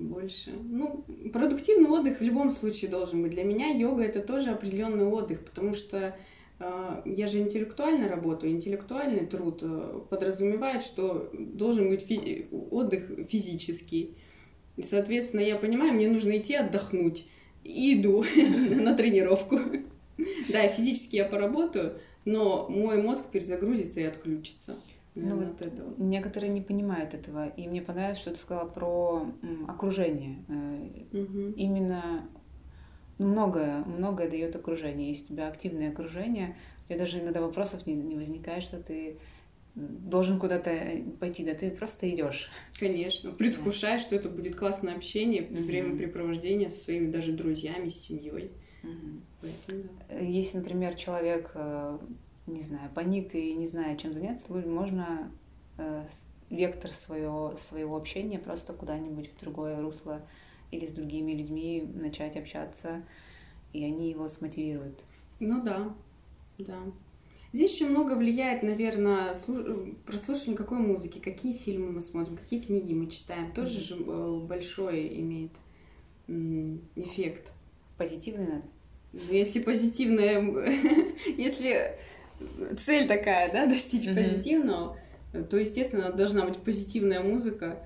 больше. 0.00 0.50
Ну, 0.62 1.04
продуктивный 1.32 1.90
отдых 1.90 2.20
в 2.20 2.22
любом 2.22 2.50
случае 2.50 2.90
должен 2.90 3.22
быть. 3.22 3.32
Для 3.32 3.44
меня 3.44 3.68
йога 3.68 4.02
это 4.02 4.20
тоже 4.20 4.50
определенный 4.50 5.04
отдых, 5.04 5.44
потому 5.44 5.74
что 5.74 6.16
э, 6.58 7.02
я 7.04 7.26
же 7.26 7.38
интеллектуально 7.38 8.08
работаю. 8.08 8.52
Интеллектуальный 8.52 9.26
труд 9.26 9.60
э, 9.62 10.00
подразумевает, 10.08 10.82
что 10.82 11.30
должен 11.32 11.88
быть 11.88 12.02
фи- 12.02 12.48
отдых 12.50 13.10
физический. 13.28 14.16
И, 14.76 14.82
соответственно, 14.82 15.40
я 15.40 15.56
понимаю, 15.56 15.92
мне 15.92 16.08
нужно 16.08 16.36
идти 16.38 16.54
отдохнуть. 16.54 17.26
И 17.64 18.00
иду 18.00 18.24
на 18.70 18.94
тренировку. 18.94 19.58
Да, 20.50 20.68
физически 20.68 21.16
я 21.16 21.24
поработаю, 21.24 21.98
но 22.26 22.68
мой 22.68 23.00
мозг 23.02 23.30
перезагрузится 23.32 24.00
и 24.00 24.04
отключится 24.04 24.76
ну, 25.28 25.36
вот 25.36 25.48
от 25.48 25.62
этого. 25.62 25.94
Некоторые 25.98 26.50
не 26.50 26.60
понимают 26.60 27.14
этого. 27.14 27.48
И 27.48 27.68
мне 27.68 27.82
понравилось, 27.82 28.18
что 28.18 28.30
ты 28.30 28.38
сказала 28.38 28.68
про 28.68 29.26
окружение. 29.68 30.44
Угу. 31.12 31.54
Именно 31.56 32.28
ну, 33.18 33.28
многое, 33.28 33.84
многое 33.84 34.30
дает 34.30 34.56
окружение. 34.56 35.10
Если 35.10 35.24
у 35.24 35.28
тебя 35.28 35.48
активное 35.48 35.90
окружение, 35.90 36.56
у 36.84 36.88
тебя 36.88 36.98
даже 36.98 37.20
иногда 37.20 37.42
вопросов 37.42 37.86
не, 37.86 37.94
не 37.94 38.16
возникает, 38.16 38.62
что 38.62 38.82
ты 38.82 39.18
должен 39.74 40.38
куда-то 40.38 40.70
э, 40.70 41.02
пойти, 41.20 41.44
да 41.44 41.54
ты 41.54 41.70
просто 41.70 42.08
идешь. 42.10 42.50
Конечно, 42.78 43.32
предвкушаешь, 43.32 44.02
да. 44.02 44.06
что 44.06 44.16
это 44.16 44.28
будет 44.28 44.56
классное 44.56 44.94
общение, 44.94 45.42
угу. 45.42 45.62
времяпрепровождение 45.62 46.70
со 46.70 46.84
своими 46.84 47.10
даже 47.10 47.32
друзьями, 47.32 47.88
с 47.88 48.00
семьей. 48.00 48.52
Угу. 48.82 49.20
Поэтому, 49.42 49.82
да. 50.08 50.18
Если, 50.18 50.58
например, 50.58 50.94
человек 50.94 51.54
не 52.54 52.62
знаю, 52.62 52.90
паник 52.94 53.34
и 53.34 53.52
не 53.54 53.66
зная, 53.66 53.96
чем 53.96 54.14
заняться, 54.14 54.52
можно 54.52 55.32
э, 55.78 56.06
вектор 56.50 56.92
своего, 56.92 57.56
своего 57.56 57.96
общения 57.96 58.38
просто 58.38 58.72
куда-нибудь 58.72 59.30
в 59.32 59.40
другое 59.40 59.80
русло 59.80 60.22
или 60.70 60.86
с 60.86 60.92
другими 60.92 61.32
людьми 61.32 61.82
начать 61.94 62.36
общаться, 62.36 63.02
и 63.72 63.84
они 63.84 64.10
его 64.10 64.28
смотивируют. 64.28 65.04
Ну 65.38 65.62
да, 65.62 65.94
да. 66.58 66.78
Здесь 67.52 67.74
еще 67.74 67.88
много 67.88 68.14
влияет, 68.14 68.62
наверное, 68.62 69.34
прослушивание 70.06 70.56
какой 70.56 70.78
музыки, 70.78 71.18
какие 71.18 71.56
фильмы 71.56 71.90
мы 71.90 72.00
смотрим, 72.00 72.36
какие 72.36 72.60
книги 72.60 72.94
мы 72.94 73.10
читаем. 73.10 73.52
Тоже 73.52 73.78
mm-hmm. 73.78 73.80
же 73.80 73.96
э, 73.96 74.46
большой 74.46 75.20
имеет 75.20 75.52
эффект. 76.94 77.52
Позитивный 77.98 78.46
надо? 78.46 78.62
Если 79.12 79.60
позитивное, 79.60 80.40
если 81.36 81.98
цель 82.78 83.06
такая, 83.06 83.52
да, 83.52 83.66
достичь 83.66 84.06
mm-hmm. 84.06 84.14
позитивного, 84.14 84.96
то, 85.48 85.56
естественно, 85.58 86.12
должна 86.12 86.44
быть 86.44 86.58
позитивная 86.58 87.20
музыка, 87.20 87.78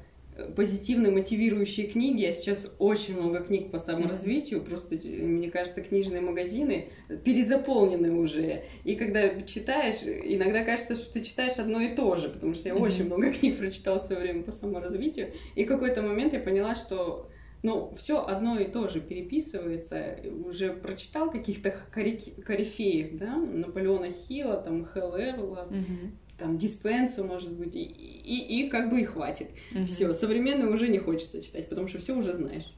позитивные 0.56 1.12
мотивирующие 1.12 1.86
книги. 1.86 2.22
Я 2.22 2.32
сейчас 2.32 2.66
очень 2.78 3.16
много 3.16 3.40
книг 3.40 3.70
по 3.70 3.78
саморазвитию, 3.78 4.60
mm-hmm. 4.60 4.68
просто, 4.68 4.94
мне 5.06 5.50
кажется, 5.50 5.80
книжные 5.82 6.20
магазины 6.20 6.88
перезаполнены 7.24 8.12
уже. 8.12 8.64
И 8.84 8.96
когда 8.96 9.42
читаешь, 9.42 10.02
иногда 10.02 10.64
кажется, 10.64 10.96
что 10.96 11.12
ты 11.12 11.22
читаешь 11.22 11.58
одно 11.58 11.80
и 11.80 11.94
то 11.94 12.16
же, 12.16 12.28
потому 12.28 12.54
что 12.54 12.68
я 12.68 12.74
mm-hmm. 12.74 12.82
очень 12.82 13.04
много 13.04 13.32
книг 13.38 13.58
прочитала 13.58 13.98
в 13.98 14.04
свое 14.04 14.20
время 14.20 14.42
по 14.42 14.52
саморазвитию. 14.52 15.30
И 15.54 15.64
в 15.64 15.68
какой-то 15.68 16.02
момент 16.02 16.32
я 16.32 16.40
поняла, 16.40 16.74
что 16.74 17.28
ну, 17.64 17.94
все 17.96 18.22
одно 18.22 18.60
и 18.60 18.70
то 18.70 18.88
же 18.90 19.00
переписывается. 19.00 20.18
Уже 20.44 20.74
прочитал 20.74 21.30
каких-то 21.30 21.74
корифеев, 21.90 23.18
да, 23.18 23.36
Наполеона 23.36 24.12
Хилла, 24.12 24.58
там, 24.58 24.84
Хелл 24.84 25.16
Эрла, 25.16 25.66
угу. 25.70 26.10
там, 26.36 26.58
Диспенсу, 26.58 27.24
может 27.24 27.50
быть, 27.50 27.74
и, 27.74 27.80
и, 27.82 28.66
и 28.66 28.68
как 28.68 28.90
бы 28.90 29.00
и 29.00 29.04
хватит. 29.04 29.48
Угу. 29.74 29.86
Все, 29.86 30.12
современное 30.12 30.68
уже 30.68 30.88
не 30.88 30.98
хочется 30.98 31.40
читать, 31.40 31.70
потому 31.70 31.88
что 31.88 31.98
все 31.98 32.14
уже 32.14 32.34
знаешь. 32.34 32.70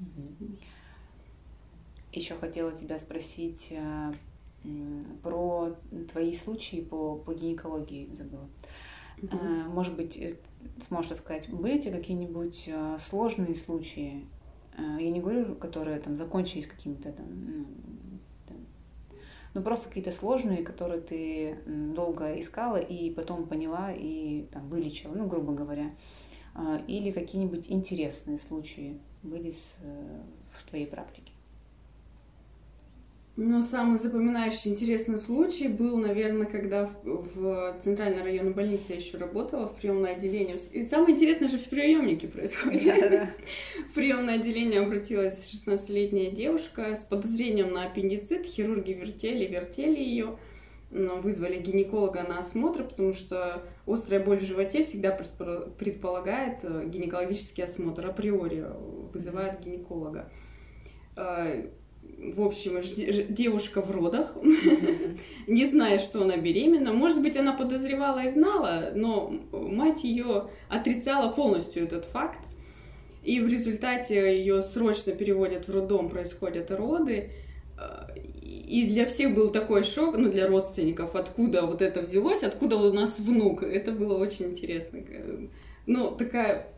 Угу. 0.00 0.56
Еще 2.10 2.34
хотела 2.34 2.72
тебя 2.72 2.98
спросить 2.98 3.68
э, 3.70 4.12
про 5.22 5.76
твои 6.10 6.34
случаи 6.34 6.80
по, 6.80 7.14
по 7.14 7.34
гинекологии, 7.34 8.10
забыла. 8.12 8.48
Угу. 9.22 9.36
Может 9.68 9.94
быть, 9.94 10.16
э, 10.16 10.38
сможешь 10.80 11.12
рассказать, 11.12 11.48
были 11.48 11.80
ли 11.80 11.90
какие-нибудь 11.90 12.64
э, 12.66 12.96
сложные 12.98 13.54
случаи? 13.54 14.26
Я 14.76 15.10
не 15.10 15.20
говорю, 15.20 15.54
которые 15.54 16.00
там 16.00 16.16
закончились 16.16 16.66
какими-то 16.66 17.12
там, 17.12 17.26
ну, 17.28 17.66
там, 18.48 18.56
ну 19.54 19.62
просто 19.62 19.86
какие-то 19.86 20.10
сложные, 20.10 20.64
которые 20.64 21.00
ты 21.00 21.58
долго 21.94 22.36
искала 22.40 22.78
и 22.78 23.08
потом 23.10 23.46
поняла 23.46 23.92
и 23.92 24.46
там 24.50 24.68
вылечила, 24.68 25.14
ну 25.14 25.28
грубо 25.28 25.52
говоря, 25.52 25.92
или 26.88 27.12
какие-нибудь 27.12 27.70
интересные 27.70 28.36
случаи 28.36 28.98
были 29.22 29.52
с, 29.52 29.76
в 30.50 30.68
твоей 30.68 30.88
практике? 30.88 31.33
Ну, 33.36 33.62
самый 33.62 33.98
запоминающий 33.98 34.70
интересный 34.70 35.18
случай 35.18 35.66
был, 35.66 35.96
наверное, 35.96 36.46
когда 36.46 36.86
в, 36.86 37.34
в 37.34 37.80
Центральной 37.80 38.22
районной 38.22 38.54
больнице 38.54 38.84
я 38.90 38.96
еще 38.96 39.18
работала, 39.18 39.68
в 39.68 39.74
приемное 39.74 40.14
отделение. 40.14 40.56
И 40.70 40.84
самое 40.84 41.14
интересное 41.16 41.48
же 41.48 41.58
в 41.58 41.64
приемнике 41.64 42.28
происходит. 42.28 42.84
Да, 42.84 43.08
да. 43.08 43.30
В 43.90 43.94
приемное 43.94 44.36
отделение 44.36 44.82
обратилась 44.82 45.52
16-летняя 45.52 46.30
девушка 46.30 46.94
с 46.94 47.04
подозрением 47.04 47.72
на 47.72 47.86
аппендицит. 47.86 48.46
Хирурги 48.46 48.92
вертели, 48.92 49.46
вертели 49.46 49.98
ее. 49.98 50.38
Вызвали 50.92 51.58
гинеколога 51.58 52.22
на 52.22 52.38
осмотр, 52.38 52.84
потому 52.84 53.14
что 53.14 53.64
острая 53.84 54.24
боль 54.24 54.38
в 54.38 54.44
животе 54.44 54.84
всегда 54.84 55.10
предполагает 55.10 56.60
э, 56.62 56.84
гинекологический 56.86 57.64
осмотр 57.64 58.06
априори, 58.06 58.64
вызывает 59.12 59.58
гинеколога 59.58 60.30
э, 61.16 61.70
в 62.32 62.40
общем, 62.40 62.80
девушка 63.28 63.82
в 63.82 63.90
родах, 63.90 64.36
не 65.46 65.66
зная, 65.66 65.98
что 65.98 66.22
она 66.22 66.36
беременна. 66.36 66.92
Может 66.92 67.20
быть, 67.20 67.36
она 67.36 67.52
подозревала 67.52 68.24
и 68.24 68.32
знала, 68.32 68.92
но 68.94 69.32
мать 69.52 70.04
ее 70.04 70.48
отрицала 70.68 71.30
полностью 71.32 71.84
этот 71.84 72.06
факт. 72.06 72.38
И 73.22 73.40
в 73.40 73.48
результате 73.48 74.38
ее 74.38 74.62
срочно 74.62 75.12
переводят 75.12 75.66
в 75.66 75.72
роддом, 75.72 76.08
происходят 76.08 76.70
роды. 76.70 77.30
И 78.42 78.86
для 78.86 79.06
всех 79.06 79.34
был 79.34 79.50
такой 79.50 79.82
шок, 79.82 80.16
ну, 80.16 80.30
для 80.30 80.46
родственников, 80.46 81.16
откуда 81.16 81.62
вот 81.62 81.82
это 81.82 82.02
взялось, 82.02 82.42
откуда 82.42 82.76
у 82.76 82.92
нас 82.92 83.18
внук. 83.18 83.62
Это 83.62 83.92
было 83.92 84.16
очень 84.18 84.50
интересно. 84.50 85.00
Ну, 85.86 86.10
такая 86.10 86.73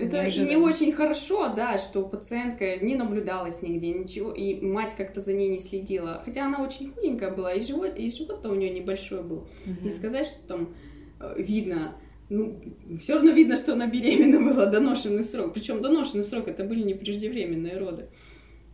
это 0.00 0.22
Неожиданно. 0.22 0.48
не 0.48 0.56
очень 0.56 0.92
хорошо, 0.92 1.52
да, 1.54 1.78
что 1.78 2.02
пациентка 2.02 2.76
не 2.76 2.94
наблюдалась 2.94 3.62
нигде, 3.62 3.92
ничего, 3.92 4.32
и 4.32 4.60
мать 4.60 4.94
как-то 4.96 5.22
за 5.22 5.32
ней 5.32 5.48
не 5.48 5.58
следила. 5.58 6.22
Хотя 6.24 6.46
она 6.46 6.62
очень 6.62 6.92
худенькая 6.92 7.30
была, 7.30 7.52
и 7.52 7.60
живот, 7.60 7.96
и 7.96 8.10
живот-то 8.10 8.50
у 8.50 8.54
нее 8.54 8.70
небольшой 8.70 9.22
был. 9.22 9.48
Угу. 9.66 9.84
Не 9.84 9.90
сказать, 9.90 10.26
что 10.26 10.40
там 10.46 10.74
э, 11.20 11.34
видно, 11.38 11.96
ну, 12.28 12.60
все 13.00 13.14
равно 13.14 13.30
видно, 13.30 13.56
что 13.56 13.74
она 13.74 13.86
беременна 13.86 14.40
была, 14.40 14.66
доношенный 14.66 15.24
срок. 15.24 15.52
Причем 15.54 15.82
доношенный 15.82 16.24
срок 16.24 16.48
это 16.48 16.64
были 16.64 16.82
не 16.82 16.94
преждевременные 16.94 17.78
роды. 17.78 18.08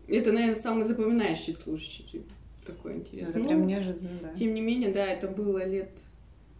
Это, 0.08 0.32
наверное, 0.32 0.60
самый 0.60 0.84
запоминающий 0.84 1.52
случай. 1.52 2.22
Такой 2.64 2.94
интересный. 2.94 3.30
Это 3.30 3.38
ну, 3.40 3.48
прям 3.48 3.66
неожиданно, 3.66 4.18
да. 4.22 4.34
Тем 4.34 4.54
не 4.54 4.60
менее, 4.60 4.92
да, 4.92 5.04
это 5.04 5.28
было 5.28 5.64
лет 5.64 5.90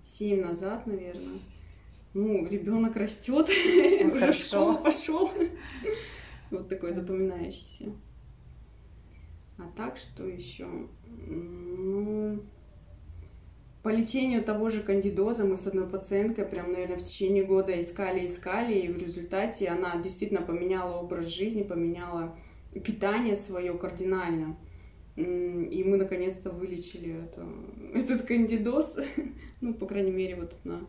семь 0.04 0.40
назад, 0.40 0.86
наверное 0.86 1.38
ну, 2.16 2.48
ребенок 2.48 2.96
растет, 2.96 3.46
ну, 4.02 4.12
уже 4.14 4.32
в 4.32 4.34
школу 4.34 4.78
пошел. 4.78 5.30
Вот 6.50 6.68
такой 6.68 6.92
запоминающийся. 6.92 7.92
А 9.58 9.64
так, 9.76 9.96
что 9.96 10.24
еще? 10.24 10.68
Ну, 11.26 12.40
по 13.82 13.88
лечению 13.88 14.44
того 14.44 14.70
же 14.70 14.80
кандидоза 14.80 15.44
мы 15.44 15.56
с 15.56 15.66
одной 15.66 15.88
пациенткой 15.88 16.44
прям, 16.44 16.70
наверное, 16.70 16.98
в 16.98 17.02
течение 17.02 17.44
года 17.44 17.78
искали, 17.80 18.26
искали, 18.26 18.78
и 18.78 18.92
в 18.92 18.96
результате 18.96 19.66
она 19.66 20.00
действительно 20.00 20.42
поменяла 20.42 21.00
образ 21.00 21.34
жизни, 21.34 21.64
поменяла 21.64 22.38
питание 22.72 23.34
свое 23.34 23.76
кардинально. 23.76 24.56
И 25.16 25.82
мы 25.84 25.96
наконец-то 25.96 26.50
вылечили 26.50 27.24
это, 27.24 27.44
этот 27.94 28.22
кандидоз, 28.22 28.98
ну, 29.60 29.74
по 29.74 29.86
крайней 29.86 30.12
мере, 30.12 30.36
вот 30.36 30.54
на 30.62 30.86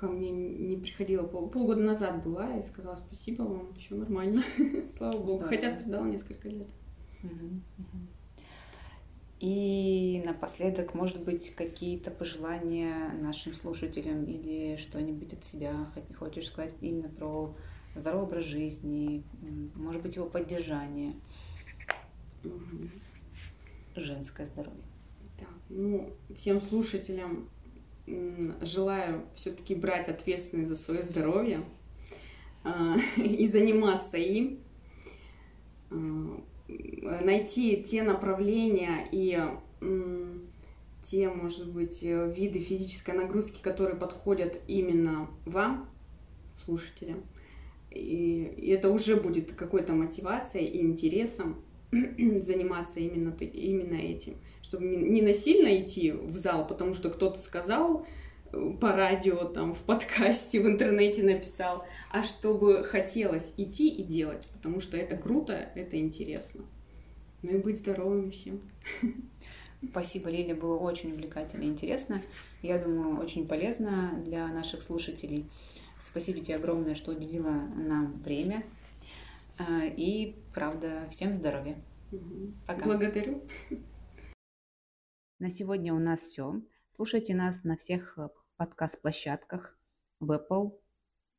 ко 0.00 0.06
мне 0.06 0.30
не 0.30 0.78
приходила 0.78 1.26
пол, 1.26 1.50
полгода 1.50 1.82
назад 1.82 2.24
была 2.24 2.56
и 2.56 2.62
сказала 2.62 2.96
спасибо 2.96 3.42
вам, 3.42 3.74
все 3.74 3.94
нормально, 3.94 4.42
слава 4.96 5.12
богу, 5.12 5.28
Здорово. 5.28 5.48
хотя 5.48 5.70
страдала 5.70 6.06
несколько 6.06 6.48
лет. 6.48 6.68
И 9.40 10.22
напоследок, 10.24 10.94
может 10.94 11.22
быть, 11.22 11.54
какие-то 11.54 12.10
пожелания 12.10 13.12
нашим 13.20 13.54
слушателям 13.54 14.24
или 14.24 14.76
что-нибудь 14.76 15.34
от 15.34 15.44
себя 15.44 15.74
хочешь 16.18 16.48
сказать 16.48 16.74
именно 16.80 17.08
про 17.08 17.54
здоровый 17.94 18.26
образ 18.26 18.44
жизни, 18.44 19.22
может 19.74 20.02
быть, 20.02 20.16
его 20.16 20.26
поддержание, 20.26 21.14
угу. 22.42 22.88
женское 23.96 24.46
здоровье. 24.46 24.84
Так, 25.38 25.48
ну, 25.68 26.10
всем 26.34 26.60
слушателям 26.60 27.48
желаю 28.60 29.22
все-таки 29.34 29.74
брать 29.74 30.08
ответственность 30.08 30.68
за 30.68 30.76
свое 30.76 31.02
здоровье 31.02 31.60
а, 32.64 32.96
и 33.16 33.46
заниматься 33.46 34.16
им, 34.16 34.60
а, 35.90 37.24
найти 37.24 37.82
те 37.82 38.02
направления 38.02 39.08
и 39.10 39.38
те, 41.02 41.30
может 41.30 41.72
быть, 41.72 42.02
виды 42.02 42.60
физической 42.60 43.14
нагрузки, 43.14 43.62
которые 43.62 43.96
подходят 43.96 44.60
именно 44.68 45.28
вам, 45.46 45.88
слушателям. 46.64 47.24
И 47.90 48.42
это 48.68 48.90
уже 48.90 49.16
будет 49.16 49.52
какой-то 49.52 49.94
мотивацией 49.94 50.66
и 50.66 50.82
интересом 50.82 51.64
заниматься 52.42 53.00
именно, 53.00 53.34
именно 53.40 53.94
этим 53.94 54.36
чтобы 54.70 54.84
не 54.84 55.20
насильно 55.20 55.82
идти 55.82 56.12
в 56.12 56.36
зал, 56.36 56.64
потому 56.64 56.94
что 56.94 57.10
кто-то 57.10 57.40
сказал 57.40 58.06
э, 58.52 58.72
по 58.80 58.92
радио, 58.92 59.46
там, 59.46 59.74
в 59.74 59.78
подкасте, 59.78 60.60
в 60.60 60.66
интернете 60.66 61.24
написал, 61.24 61.84
а 62.12 62.22
чтобы 62.22 62.84
хотелось 62.84 63.52
идти 63.56 63.88
и 63.88 64.04
делать, 64.04 64.46
потому 64.52 64.80
что 64.80 64.96
это 64.96 65.16
круто, 65.16 65.54
это 65.74 65.98
интересно. 65.98 66.64
Ну 67.42 67.50
и 67.50 67.56
быть 67.56 67.78
здоровыми 67.78 68.30
всем. 68.30 68.60
Спасибо, 69.90 70.30
Лилия, 70.30 70.54
было 70.54 70.76
очень 70.78 71.10
увлекательно 71.10 71.64
и 71.64 71.68
интересно. 71.68 72.22
Я 72.62 72.78
думаю, 72.78 73.18
очень 73.18 73.48
полезно 73.48 74.22
для 74.24 74.46
наших 74.46 74.82
слушателей. 74.82 75.46
Спасибо 75.98 76.38
тебе 76.38 76.54
огромное, 76.54 76.94
что 76.94 77.10
уделила 77.10 77.50
нам 77.74 78.12
время. 78.22 78.62
А, 79.60 79.84
и, 79.84 80.36
правда, 80.54 81.06
всем 81.10 81.34
здоровья. 81.34 81.84
Пока. 82.66 82.86
Благодарю. 82.86 83.46
На 85.38 85.50
сегодня 85.50 85.92
у 85.92 85.98
нас 85.98 86.20
все. 86.20 86.62
Слушайте 86.88 87.34
нас 87.34 87.62
на 87.62 87.76
всех 87.76 88.18
э, 88.18 88.30
подкаст-площадках 88.56 89.78
в 90.18 90.32
Apple, 90.32 90.80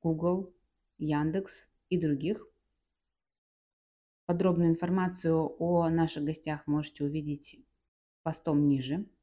Google, 0.04 0.54
Яндекс 1.00 1.68
и 1.90 2.00
других. 2.00 2.48
Подробную 4.28 4.70
информацию 4.70 5.56
о 5.60 5.90
наших 5.90 6.24
гостях 6.24 6.68
можете 6.68 7.04
увидеть 7.04 7.58
постом 8.22 8.68
ниже– 8.68 9.08